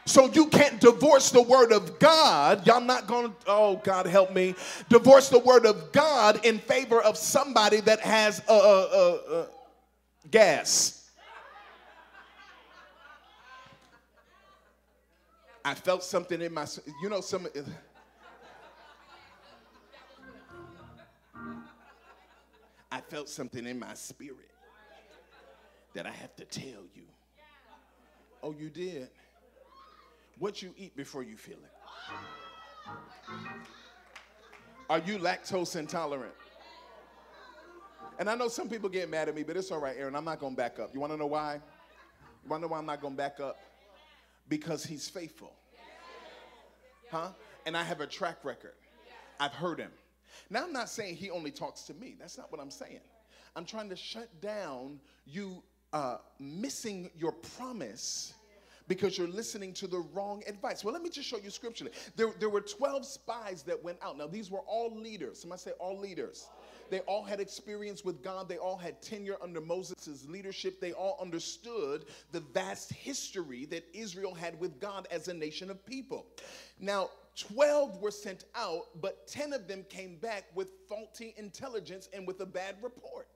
So 0.05 0.33
you 0.33 0.46
can't 0.46 0.81
divorce 0.81 1.31
the 1.31 1.42
word 1.42 1.70
of 1.70 1.98
God. 1.98 2.66
Y'all 2.66 2.81
not 2.81 3.07
going 3.07 3.29
to, 3.29 3.35
oh, 3.46 3.77
God 3.85 4.07
help 4.07 4.33
me. 4.33 4.55
Divorce 4.88 5.29
the 5.29 5.38
word 5.38 5.66
of 5.66 5.92
God 5.92 6.46
in 6.46 6.59
favor 6.61 7.03
of 7.03 7.18
somebody 7.18 7.81
that 7.81 8.01
has 8.01 8.40
a, 8.48 8.53
a, 8.53 8.57
a, 8.57 9.35
a 9.35 9.46
gas. 10.31 10.98
I 15.69 15.75
felt 15.75 16.03
something 16.03 16.41
in 16.41 16.55
my, 16.55 16.65
you 17.03 17.11
know, 17.11 17.21
some. 17.21 17.47
I 22.91 23.01
felt 23.03 23.29
something 23.29 23.67
in 23.67 23.79
my 23.79 23.93
spirit 23.93 24.51
that 25.93 26.07
I 26.07 26.11
have 26.11 26.35
to 26.37 26.47
tell 26.47 26.85
you. 26.95 27.03
Oh, 28.43 28.55
you 28.59 28.71
did? 28.71 29.11
What 30.39 30.63
you 30.63 30.73
eat 30.79 30.97
before 30.97 31.23
you 31.23 31.37
feel 31.37 31.59
it? 31.59 31.73
Are 34.89 35.01
you 35.01 35.19
lactose 35.19 35.77
intolerant? 35.77 36.33
And 38.19 38.31
I 38.31 38.37
know 38.37 38.49
some 38.49 38.71
people 38.71 38.89
get 38.89 39.11
mad 39.11 39.29
at 39.29 39.35
me, 39.35 39.43
but 39.43 39.59
it's 39.59 39.71
all 39.71 39.83
right, 39.83 39.97
Aaron. 39.99 40.17
I'm 40.17 40.25
not 40.25 40.41
going 40.41 40.55
to 40.55 40.57
back 40.57 40.79
up. 40.79 40.95
You 40.95 41.01
want 41.01 41.13
to 41.13 41.19
know 41.19 41.27
why? 41.27 41.61
You 42.43 42.49
want 42.49 42.63
to 42.63 42.69
know 42.69 42.73
why 42.73 42.79
I'm 42.79 42.87
not 42.87 43.03
going 43.03 43.13
to 43.13 43.19
back 43.19 43.39
up? 43.39 43.59
Because 44.49 44.83
he's 44.83 45.11
faithful. 45.11 45.53
Huh? 47.11 47.29
And 47.66 47.77
I 47.77 47.83
have 47.83 48.01
a 48.01 48.07
track 48.07 48.44
record. 48.44 48.75
I've 49.40 49.53
heard 49.53 49.79
him. 49.79 49.90
Now, 50.51 50.64
I'm 50.64 50.73
not 50.73 50.88
saying 50.88 51.16
he 51.16 51.31
only 51.31 51.51
talks 51.51 51.83
to 51.83 51.94
me. 51.94 52.16
That's 52.18 52.38
not 52.38 52.51
what 52.51 52.61
I'm 52.61 52.71
saying. 52.71 53.01
I'm 53.57 53.64
trying 53.64 53.88
to 53.90 53.97
shut 53.97 54.29
down 54.40 55.01
you 55.27 55.62
uh, 55.92 56.18
missing 56.38 57.11
your 57.16 57.33
promise 57.33 58.35
because 58.88 59.18
you're 59.18 59.29
listening 59.29 59.73
to 59.75 59.87
the 59.87 59.99
wrong 60.14 60.42
advice. 60.47 60.83
Well, 60.83 60.94
let 60.94 61.03
me 61.03 61.11
just 61.11 61.29
show 61.29 61.38
you 61.38 61.51
scripturally. 61.51 61.92
There, 62.16 62.33
there 62.38 62.49
were 62.49 62.62
12 62.62 63.05
spies 63.05 63.62
that 63.64 63.83
went 63.83 63.99
out. 64.03 64.16
Now, 64.16 64.27
these 64.27 64.51
were 64.51 64.61
all 64.61 64.97
leaders. 64.97 65.40
Somebody 65.40 65.61
say 65.61 65.71
all 65.79 65.99
leaders. 65.99 66.49
They 66.90 67.01
all 67.01 67.22
had 67.22 67.40
experience 67.40 68.05
with 68.05 68.22
God. 68.22 68.48
They 68.48 68.57
all 68.57 68.77
had 68.77 69.03
tenure 69.03 69.37
under 69.42 69.61
Moses' 69.61 70.27
leadership. 70.29 70.81
They 70.81 70.92
all 70.92 71.18
understood 71.20 72.07
the 72.33 72.40
vast 72.40 72.92
history 72.92 73.64
that 73.66 73.85
Israel 73.92 74.35
had 74.35 74.59
with 74.61 74.81
God 74.81 75.07
as 75.11 75.29
a 75.29 75.35
nation 75.35 75.70
of 75.70 75.85
people. 75.85 76.27
Now, 76.79 77.11
12 77.37 78.01
were 78.01 78.11
sent 78.11 78.44
out, 78.55 78.87
but 79.01 79.27
10 79.29 79.53
of 79.53 79.68
them 79.68 79.85
came 79.88 80.16
back 80.16 80.44
with 80.55 80.68
faulty 80.88 81.35
intelligence 81.37 82.09
and 82.12 82.27
with 82.27 82.40
a 82.40 82.46
bad 82.46 82.77
report. 82.83 83.29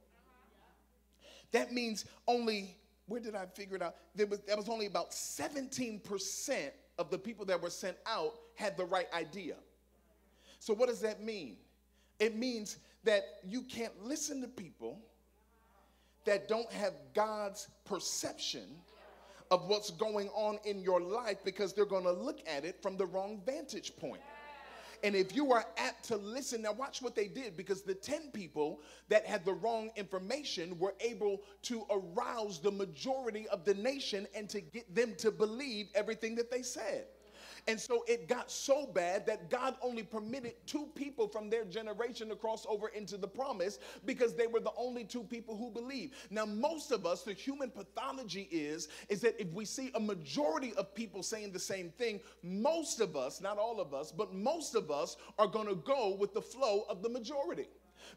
That 1.53 1.73
means 1.73 2.07
only, 2.27 2.77
where 3.07 3.21
did 3.21 3.35
I 3.35 3.47
figure 3.47 3.77
it 3.77 3.83
out? 3.83 3.97
There 4.15 4.27
was, 4.27 4.41
that 4.41 4.57
was 4.57 4.69
only 4.69 4.87
about 4.87 5.11
17% 5.13 6.71
of 6.99 7.11
the 7.11 7.19
people 7.19 7.45
that 7.47 7.61
were 7.61 7.71
sent 7.71 7.97
out 8.07 8.35
had 8.55 8.77
the 8.77 8.85
right 8.85 9.07
idea. 9.13 9.57
So, 10.59 10.75
what 10.75 10.89
does 10.89 11.01
that 11.01 11.23
mean? 11.23 11.57
It 12.19 12.37
means 12.37 12.79
that 13.05 13.23
you 13.47 13.63
can't 13.63 14.05
listen 14.05 14.41
to 14.43 14.49
people 14.49 14.99
that 16.25 16.49
don't 16.49 16.71
have 16.73 16.93
God's 17.15 17.69
perception 17.85 18.69
of 19.51 19.69
what's 19.69 19.91
going 19.91 20.29
on 20.29 20.59
in 20.65 20.81
your 20.81 21.01
life 21.01 21.39
because 21.45 21.73
they're 21.73 21.85
going 21.85 22.05
to 22.05 22.13
look 22.13 22.41
at 22.47 22.65
it 22.65 22.81
from 22.81 22.97
the 22.97 23.07
wrong 23.07 23.41
vantage 23.45 23.97
point. 23.97 24.23
And 25.05 25.17
if 25.17 25.35
you 25.35 25.53
are 25.53 25.67
apt 25.79 26.05
to 26.09 26.17
listen, 26.17 26.63
now 26.63 26.73
watch 26.73 27.03
what 27.03 27.17
they 27.17 27.27
did 27.27 27.57
because 27.57 27.83
the 27.83 27.95
10 27.95 28.31
people 28.33 28.81
that 29.09 29.27
had 29.27 29.45
the 29.45 29.53
wrong 29.53 29.91
information 29.97 30.79
were 30.79 30.95
able 31.01 31.43
to 31.63 31.85
arouse 31.91 32.61
the 32.61 32.71
majority 32.71 33.49
of 33.49 33.65
the 33.65 33.75
nation 33.75 34.29
and 34.35 34.49
to 34.49 34.61
get 34.61 34.95
them 34.95 35.15
to 35.19 35.33
believe 35.33 35.89
everything 35.95 36.37
that 36.37 36.53
they 36.53 36.63
said. 36.63 37.07
And 37.69 37.81
so 37.81 38.05
it 38.09 38.29
got 38.29 38.51
so 38.51 38.87
bad 38.87 39.25
that 39.27 39.49
God 39.49 39.77
only 39.83 40.03
permitted 40.03 40.55
two 40.67 40.89
people 40.95 41.29
from 41.29 41.49
their 41.49 41.65
generation 41.65 42.29
to 42.29 42.37
cross 42.37 42.67
over 42.69 42.89
into 42.89 43.17
the 43.17 43.29
promise 43.29 43.79
because 44.05 44.35
they 44.35 44.49
were 44.49 44.61
the 44.61 44.73
only 44.77 45.05
two 45.05 45.23
people 45.23 45.57
who 45.57 45.71
believed. 45.71 46.15
Now, 46.31 46.45
most 46.45 46.91
of 46.91 47.07
us, 47.07 47.23
the 47.23 47.33
human 47.33 47.71
pathology 47.71 48.49
is, 48.51 48.89
is 49.09 49.21
that 49.21 49.41
if 49.41 49.53
we 49.53 49.65
see 49.65 49.93
a 49.95 50.01
majority 50.01 50.75
of 50.75 50.95
people 50.95 51.23
saying 51.23 51.53
the 51.53 51.59
same 51.59 51.91
thing, 51.91 52.21
most 52.43 53.01
of 53.01 53.17
us, 53.17 53.41
not 53.41 53.59
all 53.59 53.81
of 53.81 53.95
us, 53.95 54.11
but 54.11 54.35
most 54.35 54.75
of 54.75 54.91
us 54.91 55.17
are 55.39 55.47
going 55.47 55.69
to 55.69 55.77
go 55.77 56.17
with 56.19 56.35
the 56.35 56.43
flow 56.43 56.85
of 56.89 57.03
the 57.03 57.09
majority 57.09 57.69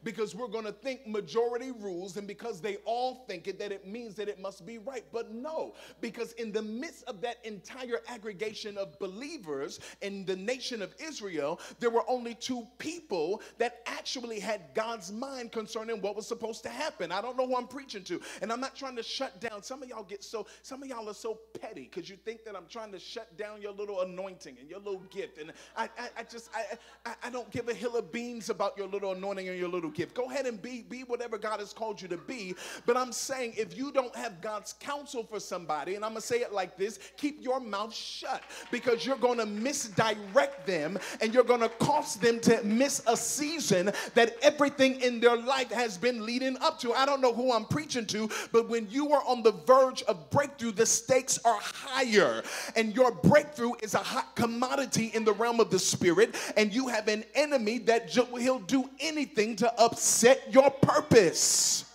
because 0.04 0.36
we're 0.36 0.48
going 0.48 0.66
to 0.66 0.72
think 0.72 1.08
majority 1.08 1.72
rules, 1.72 2.18
and 2.18 2.28
because 2.28 2.62
they 2.62 2.78
all 2.86 3.26
think 3.28 3.48
it, 3.48 3.60
that 3.60 3.72
it 3.72 3.88
means 3.88 4.16
that 4.16 4.28
it 4.28 4.40
must 4.40 4.66
be 4.66 4.78
right. 4.78 5.04
But 5.12 5.34
no, 5.34 5.74
because 6.02 6.34
in 6.34 6.52
the 6.52 6.62
midst 6.62 7.04
of 7.06 7.22
that 7.22 7.38
entire 7.44 8.02
aggregation 8.08 8.78
of 8.78 8.98
believers 9.00 9.80
in 10.02 10.26
the 10.26 10.36
nation 10.36 10.82
of 10.82 10.94
Israel, 11.00 11.60
there 11.80 11.90
were 11.90 12.04
only 12.08 12.36
two 12.36 12.68
people 12.78 13.42
that 13.58 13.82
actually 13.86 14.40
had 14.40 14.62
God's 14.74 15.12
mind 15.12 15.52
concerning 15.52 16.02
what 16.02 16.16
was 16.16 16.28
supposed 16.28 16.64
to 16.64 16.70
happen. 16.70 17.12
I 17.12 17.22
don't 17.22 17.38
know 17.38 17.48
who 17.48 17.56
I'm 17.56 17.68
preaching 17.68 18.04
to, 18.06 18.22
and 18.42 18.52
I'm 18.52 18.60
not 18.60 18.76
trying 18.76 18.96
to 18.96 19.04
shut 19.04 19.40
down. 19.40 19.64
Some 19.64 19.84
of 19.84 19.90
y'all 19.90 20.04
get 20.04 20.24
so, 20.24 20.48
some 20.62 20.84
of 20.84 20.90
y'all 20.90 21.10
are 21.10 21.14
so 21.14 21.40
petty 21.60 21.90
because 21.92 22.10
you 22.10 22.16
think 22.16 22.44
that 22.46 22.56
I'm 22.56 22.68
trying 22.70 22.92
to 22.92 23.00
shut 23.00 23.38
down 23.38 23.62
your 23.62 23.72
little 23.72 24.02
anointing 24.02 24.58
and 24.60 24.70
your 24.70 24.80
little 24.80 25.04
gift. 25.12 25.38
And 25.38 25.52
I, 25.76 25.84
I, 25.98 26.10
I 26.20 26.24
just, 26.24 26.50
I, 26.54 26.78
I, 27.06 27.16
I 27.26 27.30
don't 27.30 27.50
give 27.52 27.70
a 27.70 27.74
hill 27.74 27.96
of 27.96 28.12
beans 28.12 28.50
about 28.50 28.78
your 28.78 28.88
little 28.88 29.12
anointing 29.12 29.48
and 29.50 29.58
your 29.58 29.70
little 29.70 29.85
little 29.86 29.96
gift. 29.96 30.16
Go 30.16 30.30
ahead 30.30 30.46
and 30.46 30.62
be, 30.62 30.84
be 30.90 31.02
whatever 31.02 31.38
God 31.38 31.60
has 31.60 31.72
called 31.72 32.02
you 32.02 32.08
to 32.08 32.18
be. 32.18 32.56
But 32.86 32.98
I'm 32.98 33.12
saying 33.12 33.54
if 33.58 33.78
you 33.78 33.92
don't 33.92 34.16
have 34.16 34.42
God's 34.42 34.74
counsel 34.80 35.24
for 35.24 35.40
somebody, 35.40 35.96
and 35.96 36.04
I'm 36.04 36.12
going 36.12 36.22
to 36.22 36.28
say 36.28 36.38
it 36.38 36.52
like 36.52 36.78
this 36.78 37.00
keep 37.18 37.44
your 37.44 37.60
mouth 37.60 37.94
shut 37.94 38.42
because 38.72 39.06
you're 39.06 39.18
going 39.18 39.38
to 39.38 39.46
misdirect 39.46 40.66
them 40.66 40.98
and 41.22 41.34
you're 41.34 41.44
going 41.44 41.62
to 41.62 41.70
cause 41.70 42.16
them 42.16 42.40
to 42.42 42.64
miss 42.64 43.04
a 43.08 43.16
season 43.16 43.92
that 44.16 44.36
everything 44.42 45.02
in 45.02 45.20
their 45.20 45.38
life 45.38 45.72
has 45.72 45.98
been 45.98 46.26
leading 46.26 46.58
up 46.58 46.80
to. 46.80 46.94
I 46.94 47.06
don't 47.06 47.22
know 47.22 47.34
who 47.34 47.54
I'm 47.54 47.66
preaching 47.66 48.06
to, 48.08 48.30
but 48.52 48.70
when 48.70 48.88
you 48.90 49.12
are 49.12 49.24
on 49.28 49.44
the 49.44 49.52
verge 49.52 50.02
of 50.04 50.30
breakthrough, 50.32 50.72
the 50.72 50.86
stakes 50.86 51.38
are 51.46 51.60
higher. 51.62 52.42
And 52.76 52.96
your 52.96 53.12
breakthrough 53.12 53.74
is 53.84 53.94
a 53.94 54.00
hot 54.00 54.36
commodity 54.36 55.12
in 55.14 55.24
the 55.24 55.34
realm 55.34 55.60
of 55.60 55.70
the 55.70 55.80
spirit. 55.80 56.36
And 56.58 56.74
you 56.74 56.88
have 56.88 57.08
an 57.08 57.24
enemy 57.36 57.80
that 57.80 58.10
he'll 58.10 58.60
do 58.60 58.90
anything 59.00 59.56
to 59.58 59.65
upset 59.80 60.54
your 60.54 60.70
purpose. 60.70 61.86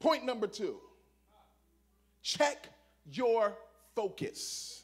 Point 0.00 0.24
number 0.24 0.46
two 0.46 0.76
check 2.22 2.68
your 3.10 3.56
focus. 3.94 4.82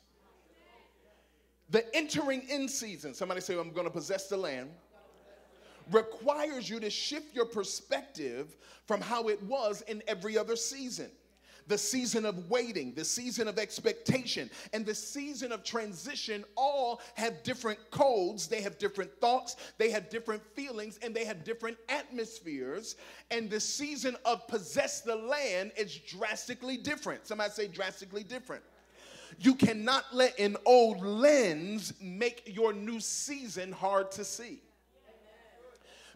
The 1.71 1.95
entering 1.95 2.43
in 2.49 2.69
season, 2.69 3.15
somebody 3.15 3.41
say, 3.41 3.59
I'm 3.59 3.71
going 3.71 3.87
to 3.87 3.93
possess 3.93 4.29
the 4.29 4.37
land, 4.37 4.71
requires 5.93 6.69
you 6.69 6.81
to 6.81 6.91
shift 6.91 7.35
your 7.35 7.47
perspective 7.47 8.57
from 8.87 9.01
how 9.01 9.29
it 9.29 9.41
was 9.45 9.83
in 9.83 10.03
every 10.09 10.37
other 10.37 10.57
season 10.57 11.11
the 11.71 11.79
season 11.79 12.27
of 12.27 12.51
waiting, 12.51 12.93
the 12.95 13.05
season 13.05 13.47
of 13.47 13.59
expectation, 13.59 14.51
and 14.73 14.85
the 14.85 14.95
season 14.95 15.53
of 15.53 15.63
transition 15.63 16.45
all 16.57 17.01
have 17.15 17.43
different 17.45 17.79
codes. 17.93 18.49
They 18.49 18.61
have 18.61 18.77
different 18.77 19.11
thoughts, 19.21 19.57
they 19.79 19.91
have 19.91 20.11
different 20.11 20.43
feelings, 20.55 20.99
and 21.01 21.15
they 21.15 21.25
have 21.25 21.45
different 21.45 21.79
atmospheres. 21.89 22.97
And 23.31 23.49
the 23.49 23.61
season 23.61 24.17
of 24.25 24.47
possess 24.49 25.01
the 25.01 25.15
land 25.15 25.71
is 25.77 25.97
drastically 25.97 26.77
different. 26.77 27.27
Somebody 27.27 27.53
say 27.53 27.69
drastically 27.69 28.25
different. 28.25 28.65
You 29.39 29.55
cannot 29.55 30.05
let 30.13 30.39
an 30.41 30.57
old 30.67 31.01
lens 31.01 31.95
make 32.01 32.43
your 32.47 32.73
new 32.73 32.99
season 32.99 33.71
hard 33.71 34.11
to 34.13 34.25
see. 34.25 34.61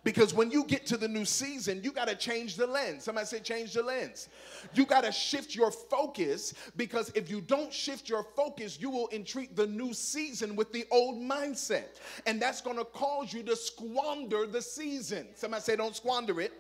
Because 0.05 0.35
when 0.35 0.51
you 0.51 0.65
get 0.65 0.85
to 0.87 0.99
the 0.99 1.09
new 1.09 1.25
season, 1.25 1.81
you 1.83 1.91
got 1.91 2.09
to 2.09 2.15
change 2.15 2.57
the 2.57 2.67
lens. 2.67 3.05
Somebody 3.05 3.27
say, 3.27 3.41
change 3.41 3.73
the 3.73 3.83
lens. 3.83 4.29
You 4.75 4.85
got 4.85 5.05
to 5.05 5.11
shift 5.11 5.55
your 5.55 5.71
focus 5.71 6.53
because 6.77 7.11
if 7.15 7.31
you 7.31 7.41
don't 7.41 7.73
shift 7.73 8.09
your 8.09 8.23
focus, 8.37 8.79
you 8.79 8.91
will 8.91 9.09
entreat 9.13 9.57
the 9.57 9.67
new 9.67 9.95
season 9.95 10.57
with 10.57 10.73
the 10.73 10.85
old 10.91 11.17
mindset. 11.17 12.01
And 12.27 12.41
that's 12.41 12.61
going 12.61 12.77
to 12.77 12.85
cause 12.85 13.33
you 13.33 13.43
to 13.45 13.57
squander 13.57 14.47
the 14.47 14.61
season. 14.61 15.29
Somebody 15.35 15.63
say, 15.63 15.77
don't 15.77 15.97
squander 15.97 16.39
it. 16.41 16.53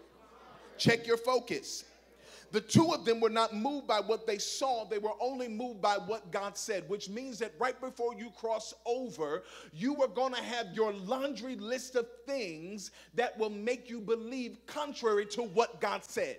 Check 0.78 1.06
your 1.06 1.18
focus. 1.18 1.84
The 2.54 2.60
two 2.60 2.92
of 2.92 3.04
them 3.04 3.18
were 3.18 3.30
not 3.30 3.52
moved 3.52 3.88
by 3.88 3.98
what 3.98 4.28
they 4.28 4.38
saw, 4.38 4.84
they 4.84 4.98
were 4.98 5.20
only 5.20 5.48
moved 5.48 5.82
by 5.82 5.96
what 5.96 6.30
God 6.30 6.56
said, 6.56 6.88
which 6.88 7.08
means 7.08 7.36
that 7.40 7.52
right 7.58 7.78
before 7.80 8.14
you 8.14 8.30
cross 8.30 8.72
over, 8.86 9.42
you 9.72 10.00
are 10.00 10.06
going 10.06 10.32
to 10.32 10.40
have 10.40 10.68
your 10.72 10.92
laundry 10.92 11.56
list 11.56 11.96
of 11.96 12.06
things 12.26 12.92
that 13.14 13.36
will 13.36 13.50
make 13.50 13.90
you 13.90 14.00
believe 14.00 14.58
contrary 14.66 15.26
to 15.30 15.42
what 15.42 15.80
God 15.80 16.04
said. 16.04 16.36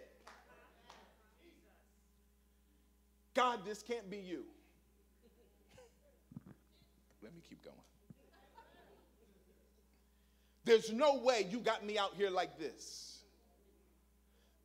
God, 3.33 3.65
this 3.65 3.83
can't 3.83 4.09
be 4.09 4.19
you. 4.19 4.45
Let 7.23 7.35
me 7.35 7.41
keep 7.49 7.61
going. 7.61 7.75
There's 10.63 10.93
no 10.93 11.17
way 11.17 11.45
you 11.49 11.59
got 11.59 11.85
me 11.85 11.97
out 11.97 12.13
here 12.15 12.29
like 12.29 12.57
this. 12.57 13.19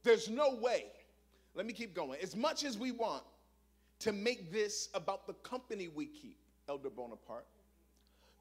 There's 0.05 0.31
no 0.31 0.55
way 0.55 0.85
let 1.55 1.67
me 1.67 1.73
keep 1.73 1.95
going. 1.95 2.19
As 2.23 2.37
much 2.37 2.65
as 2.65 2.79
we 2.79 2.93
want 2.93 3.23
to 4.01 4.13
make 4.13 4.53
this 4.53 4.89
about 4.95 5.27
the 5.27 5.35
company 5.35 5.89
we 5.89 6.07
keep, 6.07 6.39
Elder 6.69 6.91
Bonaparte, 6.91 7.47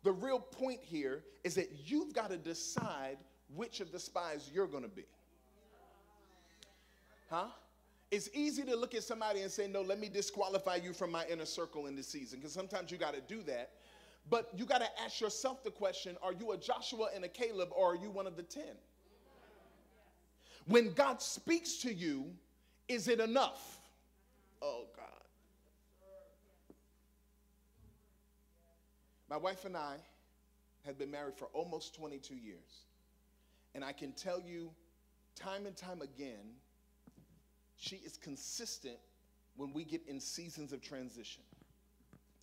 the 0.04 0.12
real 0.12 0.40
point 0.40 0.80
here 0.82 1.24
is 1.44 1.56
that 1.56 1.70
you've 1.86 2.14
got 2.14 2.30
to 2.30 2.38
decide 2.38 3.18
which 3.56 3.80
of 3.80 3.92
the 3.92 4.00
spies 4.00 4.50
you're 4.54 4.68
going 4.68 4.84
to 4.84 4.90
be. 4.90 5.06
Huh? 7.30 7.48
It's 8.12 8.30
easy 8.34 8.64
to 8.64 8.76
look 8.76 8.96
at 8.96 9.04
somebody 9.04 9.42
and 9.42 9.52
say, 9.52 9.68
No, 9.68 9.82
let 9.82 10.00
me 10.00 10.10
disqualify 10.10 10.76
you 10.76 10.94
from 10.94 11.12
my 11.12 11.26
inner 11.28 11.46
circle 11.46 11.88
in 11.88 11.96
this 11.96 12.08
season, 12.08 12.40
because 12.40 12.54
sometimes 12.54 12.92
you 12.92 12.98
got 12.98 13.14
to 13.14 13.22
do 13.22 13.44
that. 13.44 13.72
But 14.30 14.50
you 14.56 14.66
got 14.66 14.82
to 14.82 15.02
ask 15.04 15.22
yourself 15.22 15.64
the 15.64 15.72
question 15.72 16.16
Are 16.24 16.34
you 16.34 16.52
a 16.52 16.58
Joshua 16.58 17.10
and 17.14 17.24
a 17.24 17.28
Caleb, 17.28 17.70
or 17.72 17.94
are 17.94 17.96
you 17.96 18.10
one 18.10 18.26
of 18.26 18.36
the 18.36 18.44
10? 18.44 18.64
When 20.66 20.94
God 20.94 21.22
speaks 21.22 21.78
to 21.78 21.94
you, 21.94 22.32
is 22.90 23.08
it 23.08 23.20
enough? 23.20 23.80
Oh, 24.62 24.88
God. 24.96 25.06
My 29.30 29.38
wife 29.38 29.64
and 29.64 29.78
I 29.78 29.98
had 30.86 30.98
been 30.98 31.12
married 31.12 31.36
for 31.36 31.46
almost 31.54 31.96
22 31.96 32.36
years. 32.36 32.86
And 33.76 33.86
I 33.86 33.92
can 33.92 34.12
tell 34.12 34.42
you 34.42 34.72
time 35.36 35.68
and 35.68 35.78
time 35.78 36.02
again, 36.02 36.56
she 37.78 37.98
is 37.98 38.18
consistent 38.18 38.98
when 39.56 39.72
we 39.72 39.84
get 39.84 40.02
in 40.08 40.20
seasons 40.20 40.74
of 40.74 40.82
transition. 40.82 41.44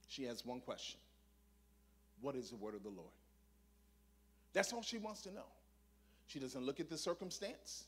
She 0.08 0.24
has 0.24 0.46
one 0.46 0.60
question 0.60 1.00
What 2.20 2.36
is 2.36 2.50
the 2.50 2.56
word 2.56 2.74
of 2.74 2.84
the 2.84 2.88
Lord? 2.88 3.10
That's 4.52 4.72
all 4.72 4.82
she 4.82 4.98
wants 4.98 5.22
to 5.22 5.34
know. 5.34 5.46
She 6.28 6.38
doesn't 6.38 6.64
look 6.64 6.80
at 6.80 6.88
the 6.88 6.96
circumstance, 6.96 7.84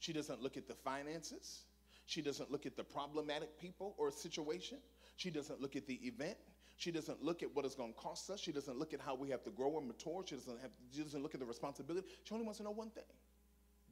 she 0.00 0.12
doesn't 0.12 0.42
look 0.42 0.56
at 0.56 0.66
the 0.66 0.74
finances, 0.74 1.62
she 2.06 2.22
doesn't 2.22 2.50
look 2.50 2.66
at 2.66 2.76
the 2.76 2.84
problematic 2.84 3.58
people 3.58 3.94
or 3.98 4.10
situation. 4.10 4.78
She 5.16 5.30
doesn't 5.30 5.60
look 5.60 5.76
at 5.76 5.86
the 5.86 5.94
event. 6.06 6.36
She 6.76 6.90
doesn't 6.90 7.22
look 7.22 7.42
at 7.42 7.54
what 7.54 7.64
it's 7.64 7.74
going 7.74 7.92
to 7.92 7.98
cost 7.98 8.28
us. 8.30 8.40
She 8.40 8.52
doesn't 8.52 8.78
look 8.78 8.92
at 8.92 9.00
how 9.00 9.14
we 9.14 9.30
have 9.30 9.42
to 9.44 9.50
grow 9.50 9.78
and 9.78 9.86
mature. 9.86 10.22
She 10.26 10.34
doesn't, 10.34 10.60
have, 10.60 10.70
she 10.94 11.02
doesn't 11.02 11.22
look 11.22 11.34
at 11.34 11.40
the 11.40 11.46
responsibility. 11.46 12.06
She 12.24 12.34
only 12.34 12.44
wants 12.44 12.58
to 12.58 12.64
know 12.64 12.72
one 12.72 12.90
thing 12.90 13.04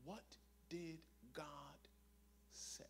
What 0.05 0.25
did 0.69 0.99
God 1.33 1.45
say? 2.51 2.85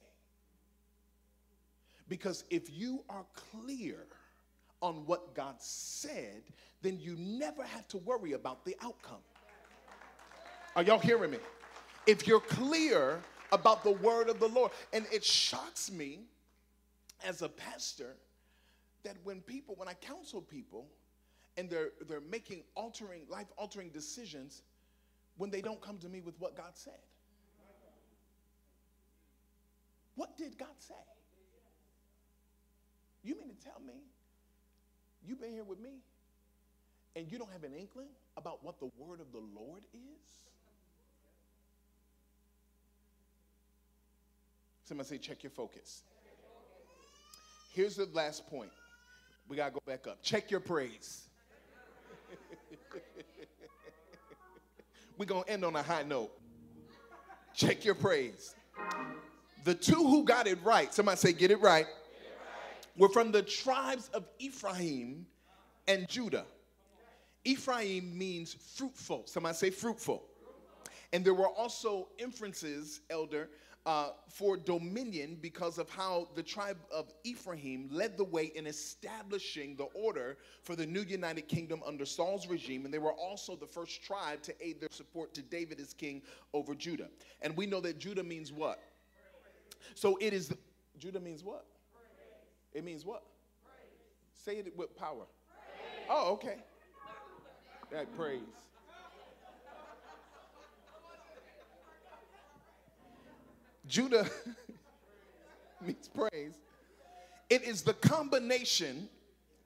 Because 2.09 2.45
if 2.51 2.71
you 2.71 3.05
are 3.09 3.25
clear 3.51 4.07
on 4.81 5.07
what 5.07 5.35
God 5.35 5.55
said, 5.59 6.43
then 6.81 6.99
you 6.99 7.15
never 7.19 7.63
have 7.63 7.87
to 7.89 7.99
worry 7.99 8.33
about 8.33 8.65
the 8.65 8.77
outcome. 8.83 9.23
Are 10.75 10.83
y'all 10.83 10.99
hearing 10.99 11.31
me? 11.31 11.39
If 12.07 12.27
you're 12.27 12.41
clear 12.41 13.21
about 13.53 13.85
the 13.85 13.93
word 13.93 14.29
of 14.29 14.41
the 14.41 14.49
Lord. 14.49 14.73
And 14.93 15.07
it 15.13 15.25
shocks 15.25 15.93
me 15.93 16.21
as 17.25 17.43
a 17.43 17.49
pastor 17.49 18.17
that 19.05 19.17
when 19.23 19.41
people, 19.43 19.75
when 19.77 19.89
I 19.89 19.95
counsel 19.95 20.41
people 20.41 20.87
and 21.57 21.69
they're, 21.69 21.91
they're 22.09 22.21
making 22.21 22.63
altering, 22.75 23.23
life 23.29 23.47
altering 23.57 23.91
decisions, 23.91 24.63
when 25.37 25.51
they 25.51 25.61
don't 25.61 25.81
come 25.81 25.99
to 25.99 26.09
me 26.09 26.21
with 26.21 26.35
what 26.41 26.57
God 26.57 26.73
said. 26.75 26.99
What 30.15 30.37
did 30.37 30.59
God 30.59 30.69
say? 30.79 30.95
You 33.25 33.39
mean 33.39 33.49
to 33.49 33.65
tell 33.65 33.81
me 33.87 33.95
you've 35.25 35.41
been 35.41 35.53
here 35.53 35.65
with 35.65 35.79
me 35.79 36.03
and 37.15 37.31
you 37.31 37.39
don't 37.39 37.53
have 37.53 37.65
an 37.65 37.73
inkling 37.73 38.09
about 38.37 38.65
what 38.65 38.81
the 38.81 38.91
word 38.99 39.21
of 39.21 39.33
the 39.33 39.43
Lord 39.55 39.83
is? 39.95 40.42
Somebody 44.93 45.09
say, 45.09 45.17
check 45.17 45.43
your 45.43 45.49
focus. 45.49 46.03
Here's 47.73 47.97
the 47.97 48.05
last 48.13 48.47
point. 48.47 48.69
We 49.49 49.57
got 49.57 49.69
to 49.69 49.73
go 49.73 49.81
back 49.87 50.07
up. 50.07 50.23
Check 50.23 50.51
your 50.51 50.61
praise. 50.61 51.29
We're 55.17 55.25
going 55.25 55.45
to 55.45 55.51
end 55.51 55.65
on 55.65 55.75
a 55.77 55.83
high 55.83 56.03
note. 56.03 56.31
Check 57.55 57.87
your 57.87 57.95
praise. 57.95 58.55
The 59.65 59.75
two 59.75 59.95
who 59.95 60.25
got 60.25 60.47
it 60.47 60.59
right, 60.63 60.93
somebody 60.93 61.17
say, 61.17 61.33
get 61.33 61.51
it 61.51 61.63
right, 61.63 61.87
were 62.99 63.09
from 63.09 63.33
the 63.33 63.41
tribes 63.41 64.11
of 64.13 64.27
Ephraim 64.41 65.25
and 65.89 66.07
Judah. 66.07 66.45
Ephraim 67.45 68.19
means 68.19 68.53
fruitful. 68.77 69.23
Somebody 69.25 69.57
say 69.57 69.71
fruitful. 69.71 70.23
And 71.15 71.25
there 71.25 71.33
were 71.33 71.49
also 71.49 72.09
inferences, 72.19 73.01
elder, 73.09 73.49
uh, 73.85 74.11
for 74.29 74.57
dominion 74.57 75.37
because 75.41 75.79
of 75.79 75.91
how 75.91 76.29
the 76.35 76.43
tribe 76.43 76.79
of 76.93 77.13
Ephraim 77.25 77.89
led 77.91 78.17
the 78.17 78.25
way 78.25 78.53
in 78.55 78.67
establishing 78.67 79.75
the 79.77 79.85
order 79.95 80.39
for 80.63 80.77
the 80.77 80.87
new 80.87 81.03
United 81.03 81.49
Kingdom 81.49 81.83
under 81.85 82.05
Saul's 82.05 82.47
regime. 82.47 82.85
And 82.85 82.95
they 82.95 82.99
were 82.99 83.13
also 83.13 83.57
the 83.57 83.67
first 83.67 84.03
tribe 84.03 84.43
to 84.43 84.55
aid 84.65 84.81
their 84.81 84.89
support 84.93 85.35
to 85.35 85.43
David 85.43 85.81
as 85.81 85.95
king 85.95 86.23
over 86.55 86.75
Judah. 86.75 87.09
And 87.41 87.57
we 87.57 87.67
know 87.67 87.81
that 87.81 87.99
Judah 87.99 88.23
means 88.23 88.53
what? 88.53 88.81
So 89.95 90.17
it 90.21 90.33
is, 90.33 90.55
Judah 90.99 91.21
means 91.21 91.43
what? 91.43 91.67
It 92.75 92.85
means 92.85 93.05
what? 93.05 93.25
Say 94.33 94.59
it 94.59 94.77
with 94.77 94.97
power. 94.97 95.27
Oh, 96.09 96.33
okay. 96.35 96.57
That 97.91 98.15
praise. 98.17 98.41
Judah 103.87 104.29
means 105.81 106.09
praise. 106.09 106.59
It 107.51 107.63
is 107.63 107.83
the 107.83 107.95
combination 107.95 109.09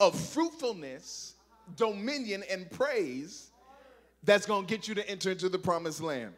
of 0.01 0.19
fruitfulness, 0.19 1.35
dominion, 1.77 2.43
and 2.51 2.71
praise 2.71 3.51
that's 4.25 4.47
going 4.47 4.67
to 4.67 4.69
get 4.69 4.89
you 4.89 4.95
to 4.95 5.09
enter 5.09 5.31
into 5.31 5.49
the 5.49 5.59
promised 5.59 6.01
land. 6.01 6.35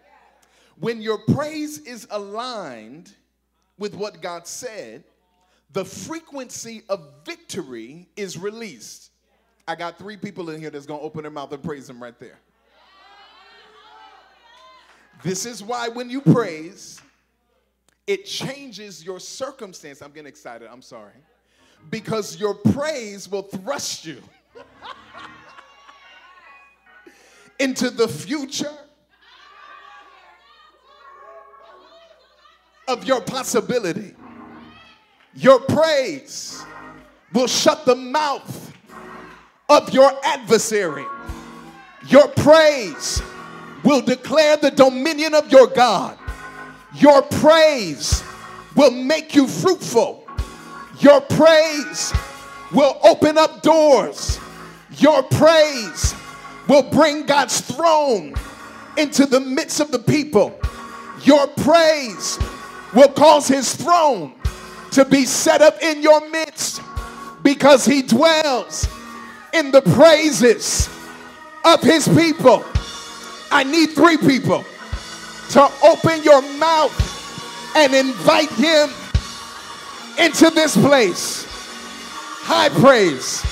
When 0.79 1.01
your 1.01 1.19
praise 1.19 1.79
is 1.79 2.07
aligned 2.11 3.15
with 3.79 3.95
what 3.95 4.21
God 4.21 4.47
said, 4.47 5.05
the 5.73 5.85
frequency 5.85 6.83
of 6.89 7.09
victory 7.25 8.09
is 8.17 8.39
released. 8.39 9.11
I 9.67 9.75
got 9.75 9.99
three 9.99 10.17
people 10.17 10.51
in 10.51 10.61
here 10.61 10.71
that's 10.71 10.87
going 10.87 11.01
to 11.01 11.05
open 11.05 11.23
their 11.23 11.31
mouth 11.31 11.53
and 11.53 11.63
praise 11.63 11.89
Him 11.89 12.03
right 12.03 12.19
there. 12.19 12.39
This 15.23 15.45
is 15.45 15.63
why 15.63 15.89
when 15.89 16.09
you 16.09 16.21
praise, 16.21 17.01
it 18.09 18.25
changes 18.25 19.05
your 19.05 19.21
circumstance. 19.21 20.01
I'm 20.01 20.11
getting 20.11 20.27
excited, 20.27 20.67
I'm 20.73 20.81
sorry. 20.81 21.13
Because 21.91 22.41
your 22.41 22.55
praise 22.55 23.29
will 23.29 23.43
thrust 23.43 24.07
you 24.07 24.23
into 27.61 27.91
the 27.91 28.09
future 28.09 28.73
of 32.89 33.05
your 33.05 33.21
possibility. 33.21 34.15
Your 35.35 35.61
praise 35.61 36.65
will 37.35 37.47
shut 37.47 37.85
the 37.85 37.95
mouth 37.95 38.73
of 39.69 39.93
your 39.93 40.11
adversary. 40.25 41.05
Your 42.07 42.27
praise 42.29 43.21
will 43.85 44.01
declare 44.01 44.57
the 44.57 44.71
dominion 44.71 45.35
of 45.35 45.53
your 45.53 45.67
God. 45.67 46.19
Your 46.95 47.23
praise 47.23 48.23
will 48.75 48.91
make 48.91 49.35
you 49.35 49.47
fruitful. 49.47 50.27
Your 51.01 51.21
praise 51.21 52.13
will 52.73 52.99
open 53.05 53.39
up 53.39 53.63
doors. 53.63 54.41
Your 54.97 55.23
praise 55.23 56.15
will 56.69 56.83
bring 56.83 57.27
God's 57.27 57.61
throne 57.61 58.35
into 58.97 59.27
the 59.27 59.41
midst 59.41 59.81
of 59.81 59.91
the 59.91 59.99
people. 59.99 60.59
Your 61.25 61.47
praise 61.47 62.39
will 62.95 63.09
cause 63.09 63.49
his 63.49 63.75
throne 63.75 64.35
to 64.93 65.05
be 65.05 65.25
set 65.25 65.61
up 65.61 65.81
in 65.83 66.03
your 66.03 66.29
midst 66.31 66.81
because 67.43 67.85
he 67.85 68.03
dwells 68.03 68.89
in 69.53 69.71
the 69.71 69.83
praises 69.83 70.89
of 71.65 71.81
his 71.83 72.09
people. 72.09 72.65
I 73.51 73.65
need 73.65 73.91
three 73.91 74.17
people 74.17 74.65
to 75.51 75.71
open 75.83 76.23
your 76.23 76.43
mouth 76.59 76.95
and 77.77 77.95
invite 77.95 78.51
him 78.51 78.91
into 80.19 80.51
this 80.51 80.77
place. 80.77 81.47
High 82.43 82.69
praise. 82.69 83.43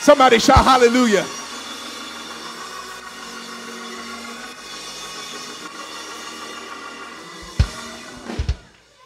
Somebody 0.00 0.38
shout 0.38 0.58
hallelujah. 0.58 1.24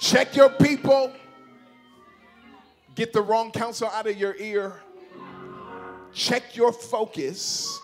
Check 0.00 0.34
your 0.34 0.48
people. 0.48 1.12
Get 2.94 3.12
the 3.12 3.22
wrong 3.22 3.52
counsel 3.52 3.88
out 3.88 4.06
of 4.08 4.16
your 4.16 4.34
ear. 4.36 4.80
Check 6.12 6.56
your 6.56 6.72
focus 6.72 7.80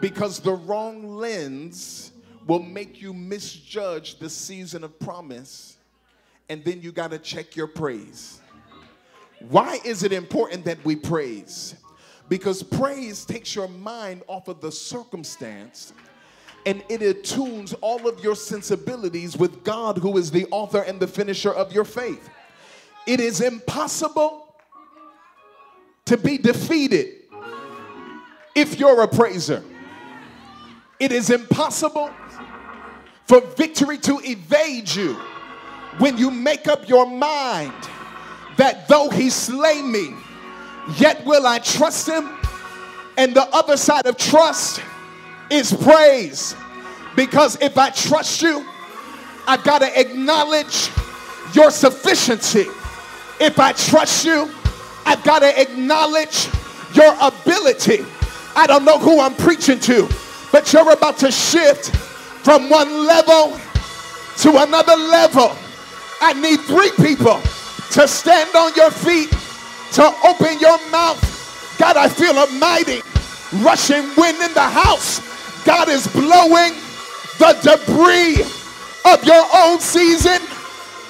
because 0.00 0.40
the 0.40 0.52
wrong 0.52 1.16
lens 1.16 2.12
will 2.46 2.62
make 2.62 3.00
you 3.00 3.12
misjudge 3.12 4.18
the 4.18 4.28
season 4.28 4.84
of 4.84 4.98
promise. 4.98 5.76
And 6.48 6.64
then 6.64 6.82
you 6.82 6.92
got 6.92 7.12
to 7.12 7.18
check 7.18 7.56
your 7.56 7.68
praise. 7.68 8.40
Why 9.48 9.80
is 9.84 10.02
it 10.02 10.12
important 10.12 10.64
that 10.66 10.84
we 10.84 10.96
praise? 10.96 11.74
Because 12.28 12.62
praise 12.62 13.24
takes 13.24 13.54
your 13.54 13.68
mind 13.68 14.22
off 14.26 14.48
of 14.48 14.60
the 14.60 14.72
circumstance 14.72 15.92
and 16.64 16.82
it 16.88 17.02
attunes 17.02 17.74
all 17.80 18.08
of 18.08 18.22
your 18.22 18.36
sensibilities 18.36 19.36
with 19.36 19.64
God, 19.64 19.98
who 19.98 20.16
is 20.16 20.30
the 20.30 20.46
author 20.50 20.80
and 20.80 21.00
the 21.00 21.08
finisher 21.08 21.52
of 21.52 21.72
your 21.72 21.84
faith. 21.84 22.30
It 23.06 23.18
is 23.18 23.40
impossible 23.40 24.54
to 26.04 26.16
be 26.16 26.38
defeated 26.38 27.21
if 28.62 28.78
you're 28.78 29.02
a 29.02 29.08
praiser. 29.08 29.62
It 31.00 31.10
is 31.10 31.30
impossible 31.30 32.10
for 33.26 33.40
victory 33.40 33.98
to 33.98 34.20
evade 34.22 34.88
you 34.94 35.14
when 35.98 36.16
you 36.16 36.30
make 36.30 36.68
up 36.68 36.88
your 36.88 37.06
mind 37.06 37.74
that 38.56 38.86
though 38.86 39.10
he 39.10 39.30
slay 39.30 39.82
me, 39.82 40.14
yet 40.96 41.24
will 41.26 41.44
I 41.44 41.58
trust 41.58 42.08
him. 42.08 42.30
And 43.18 43.34
the 43.34 43.42
other 43.52 43.76
side 43.76 44.06
of 44.06 44.16
trust 44.16 44.80
is 45.50 45.72
praise. 45.72 46.54
Because 47.16 47.60
if 47.60 47.76
I 47.76 47.90
trust 47.90 48.42
you, 48.42 48.64
I've 49.46 49.64
got 49.64 49.80
to 49.80 50.00
acknowledge 50.00 50.88
your 51.52 51.70
sufficiency. 51.72 52.66
If 53.40 53.58
I 53.58 53.72
trust 53.72 54.24
you, 54.24 54.48
I've 55.04 55.22
got 55.24 55.40
to 55.40 55.60
acknowledge 55.60 56.48
your 56.94 57.12
ability. 57.20 58.04
I 58.54 58.66
don't 58.66 58.84
know 58.84 58.98
who 58.98 59.20
I'm 59.20 59.34
preaching 59.34 59.80
to, 59.80 60.08
but 60.50 60.72
you're 60.72 60.92
about 60.92 61.18
to 61.18 61.30
shift 61.30 61.94
from 62.44 62.68
one 62.68 63.06
level 63.06 63.58
to 64.38 64.62
another 64.62 64.96
level. 64.96 65.56
I 66.20 66.34
need 66.34 66.60
three 66.60 66.90
people 66.96 67.40
to 67.92 68.08
stand 68.08 68.54
on 68.54 68.72
your 68.74 68.90
feet, 68.90 69.30
to 69.92 70.04
open 70.26 70.58
your 70.58 70.78
mouth. 70.90 71.20
God, 71.78 71.96
I 71.96 72.08
feel 72.08 72.36
a 72.36 72.46
mighty 72.58 73.02
rushing 73.62 74.04
wind 74.16 74.40
in 74.40 74.52
the 74.54 74.60
house. 74.60 75.20
God 75.64 75.88
is 75.88 76.06
blowing 76.08 76.74
the 77.38 77.52
debris 77.62 78.42
of 79.04 79.24
your 79.24 79.44
old 79.54 79.80
season 79.80 80.40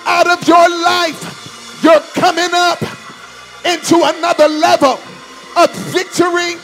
out 0.05 0.28
of 0.28 0.47
your 0.47 0.68
life. 0.68 1.80
You're 1.82 2.01
coming 2.14 2.51
up 2.53 2.80
into 3.64 3.97
another 4.03 4.49
level 4.49 4.99
of 5.57 5.70
victory. 5.93 6.57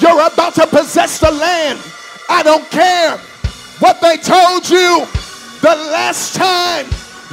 You're 0.00 0.26
about 0.26 0.54
to 0.54 0.66
possess 0.66 1.20
the 1.20 1.30
land. 1.30 1.78
I 2.28 2.42
don't 2.42 2.68
care 2.70 3.18
what 3.80 4.00
they 4.00 4.16
told 4.16 4.68
you 4.68 5.06
the 5.60 5.76
last 5.92 6.34
time 6.34 6.86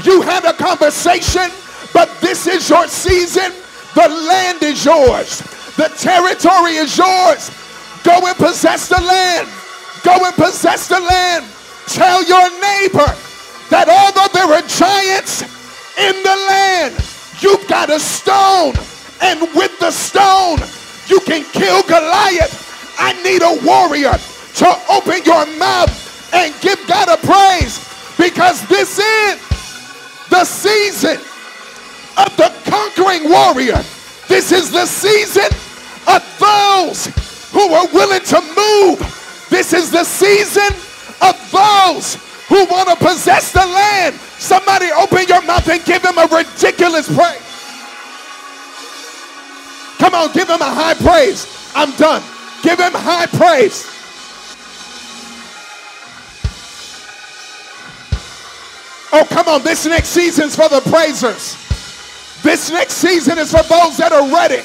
you 0.03 0.21
had 0.21 0.43
a 0.45 0.53
conversation, 0.53 1.49
but 1.93 2.09
this 2.19 2.45
is 2.45 2.69
your 2.69 2.87
season. 2.87 3.53
The 3.95 4.09
land 4.09 4.63
is 4.63 4.83
yours, 4.83 5.39
the 5.77 5.89
territory 5.97 6.75
is 6.75 6.97
yours. 6.97 7.51
Go 8.03 8.25
and 8.25 8.37
possess 8.37 8.89
the 8.89 9.01
land. 9.01 9.47
Go 10.03 10.25
and 10.25 10.35
possess 10.35 10.87
the 10.87 10.99
land. 10.99 11.45
Tell 11.87 12.23
your 12.23 12.49
neighbor 12.61 13.09
that 13.69 13.87
although 13.89 14.31
there 14.31 14.47
are 14.47 14.61
giants 14.67 15.41
in 15.97 16.15
the 16.23 16.35
land, 16.47 16.95
you've 17.39 17.67
got 17.67 17.89
a 17.89 17.99
stone. 17.99 18.75
And 19.19 19.41
with 19.55 19.77
the 19.79 19.91
stone, 19.91 20.59
you 21.09 21.19
can 21.21 21.43
kill 21.51 21.81
Goliath. 21.83 22.95
I 22.99 23.13
need 23.23 23.41
a 23.41 23.59
warrior 23.65 24.13
to 24.55 24.67
open 24.91 25.23
your 25.25 25.45
mouth 25.57 26.33
and 26.33 26.53
give 26.61 26.79
God 26.87 27.09
a 27.09 27.17
praise 27.25 27.79
because 28.17 28.65
this 28.67 28.99
is 28.99 29.39
the 30.29 30.43
season 30.43 31.17
of 32.17 32.35
the 32.37 32.53
conquering 32.65 33.29
warrior. 33.29 33.83
This 34.27 34.51
is 34.51 34.71
the 34.71 34.85
season 34.85 35.49
of 36.07 36.21
those 36.39 37.07
who 37.51 37.71
are 37.73 37.87
willing 37.93 38.23
to 38.23 38.41
move 38.55 39.17
this 39.49 39.73
is 39.73 39.91
the 39.91 40.03
season 40.03 40.75
of 41.21 41.35
those 41.51 42.15
who 42.47 42.65
want 42.65 42.89
to 42.89 42.95
possess 42.95 43.51
the 43.51 43.65
land. 43.65 44.15
Somebody 44.37 44.91
open 44.91 45.25
your 45.27 45.41
mouth 45.43 45.67
and 45.69 45.83
give 45.85 46.03
him 46.03 46.17
a 46.17 46.27
ridiculous 46.27 47.07
praise. 47.07 47.46
Come 50.07 50.15
on, 50.15 50.31
give 50.31 50.47
him 50.47 50.61
a 50.61 50.63
high 50.63 50.93
praise. 50.93 51.69
I'm 51.75 51.91
done. 51.97 52.23
Give 52.63 52.79
him 52.79 52.93
high 52.95 53.25
praise. 53.25 53.85
Oh, 59.11 59.27
come 59.29 59.49
on. 59.49 59.63
This 59.63 59.85
next 59.85 60.07
season's 60.07 60.55
for 60.55 60.69
the 60.69 60.79
praisers. 60.79 61.57
This 62.41 62.71
next 62.71 62.93
season 62.93 63.37
is 63.37 63.51
for 63.51 63.63
those 63.63 63.97
that 63.97 64.13
are 64.13 64.25
ready. 64.33 64.63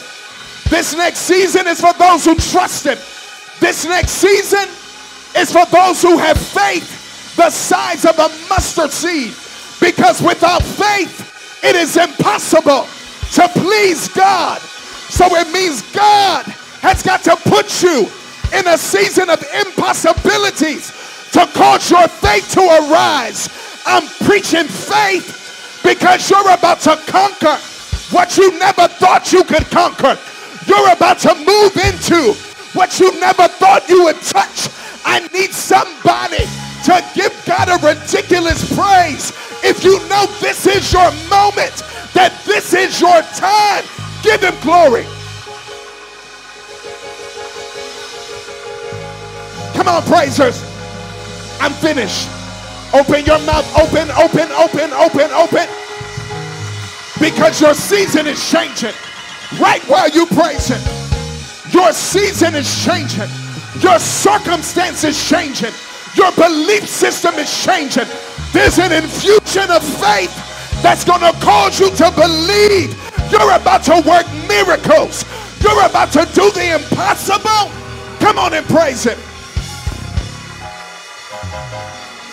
This 0.71 0.95
next 0.95 1.19
season 1.19 1.67
is 1.67 1.81
for 1.81 1.93
those 1.95 2.25
who 2.25 2.37
trust 2.37 2.87
him. 2.87 2.99
This 3.59 3.85
next 3.85 4.13
season 4.13 4.69
is 5.37 5.51
for 5.51 5.67
those 5.67 6.01
who 6.01 6.19
have 6.19 6.39
faith 6.39 7.35
the 7.35 7.51
size 7.51 8.05
of 8.05 8.17
a 8.21 8.29
mustard 8.49 8.93
seed. 8.93 9.35
Because 9.81 10.23
without 10.23 10.63
faith, 10.63 11.65
it 11.65 11.75
is 11.75 11.97
impossible 11.97 12.87
to 13.33 13.49
please 13.61 14.07
God. 14.07 14.63
So 15.13 15.29
it 15.37 15.53
means 15.53 15.83
God 15.93 16.47
has 16.81 17.03
got 17.03 17.23
to 17.25 17.37
put 17.37 17.83
you 17.83 18.09
in 18.57 18.67
a 18.67 18.79
season 18.79 19.29
of 19.29 19.45
impossibilities 19.61 20.89
to 21.33 21.45
cause 21.53 21.91
your 21.91 22.09
faith 22.09 22.51
to 22.53 22.61
arise. 22.61 23.53
I'm 23.85 24.09
preaching 24.25 24.65
faith 24.65 25.81
because 25.85 26.31
you're 26.31 26.51
about 26.51 26.81
to 26.89 26.97
conquer 27.07 27.61
what 28.09 28.39
you 28.39 28.59
never 28.59 28.89
thought 28.89 29.31
you 29.35 29.45
could 29.45 29.69
conquer. 29.71 30.19
You're 30.67 30.93
about 30.93 31.19
to 31.29 31.35
move 31.35 31.77
into 31.77 32.33
what 32.73 32.99
you 32.99 33.13
never 33.21 33.49
thought 33.49 33.87
you 33.91 34.05
would 34.05 34.21
touch. 34.23 34.71
I 35.05 35.29
need 35.29 35.53
somebody 35.53 36.49
to 36.89 37.05
give 37.15 37.37
God 37.45 37.69
a 37.69 37.77
ridiculous 37.85 38.65
praise. 38.75 39.31
If 39.63 39.85
you 39.85 40.01
know 40.09 40.25
this 40.41 40.67
is 40.67 40.91
your 40.91 41.13
moment, 41.29 41.85
that 42.15 42.33
this 42.47 42.73
is 42.73 42.99
your 42.99 43.21
time, 43.37 43.85
give 44.23 44.41
him 44.43 44.55
glory. 44.63 45.05
Come 49.75 49.89
on, 49.89 50.03
praisers. 50.05 50.63
I'm 51.61 51.73
finished. 51.73 52.29
Open 52.95 53.25
your 53.25 53.39
mouth. 53.41 53.67
Open, 53.79 54.11
open, 54.13 54.51
open, 54.53 54.93
open, 54.93 55.31
open. 55.33 55.67
Because 57.19 57.61
your 57.61 57.75
season 57.75 58.27
is 58.27 58.51
changing. 58.51 58.95
Right 59.59 59.83
while 59.89 60.09
you 60.11 60.27
praise 60.27 60.69
Him. 60.69 60.81
Your 61.73 61.93
season 61.93 62.55
is 62.55 62.85
changing. 62.85 63.29
Your 63.81 63.99
circumstance 63.99 65.05
is 65.05 65.17
changing. 65.29 65.73
Your 66.17 66.33
belief 66.33 66.87
system 66.87 67.35
is 67.35 67.65
changing. 67.65 68.07
There's 68.53 68.79
an 68.79 68.93
infusion 68.93 69.71
of 69.71 69.83
faith 69.83 70.33
that's 70.83 71.05
going 71.05 71.21
to 71.21 71.33
cause 71.41 71.81
you 71.81 71.91
to 71.91 72.11
believe 72.13 72.95
you're 73.33 73.57
about 73.57 73.83
to 73.85 74.03
work 74.07 74.27
miracles. 74.47 75.25
You're 75.63 75.87
about 75.87 76.13
to 76.13 76.29
do 76.35 76.51
the 76.51 76.75
impossible. 76.75 77.73
Come 78.21 78.39
on 78.39 78.53
and 78.53 78.67
praise 78.67 79.05
Him. 79.05 79.19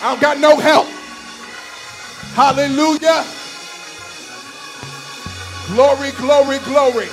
I 0.02 0.10
don't 0.10 0.20
got 0.20 0.38
no 0.38 0.56
help. 0.56 0.86
Hallelujah. 2.34 3.24
Glory, 5.74 6.10
glory, 6.12 6.58
glory. 6.64 7.08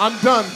I'm 0.00 0.18
done. 0.22 0.46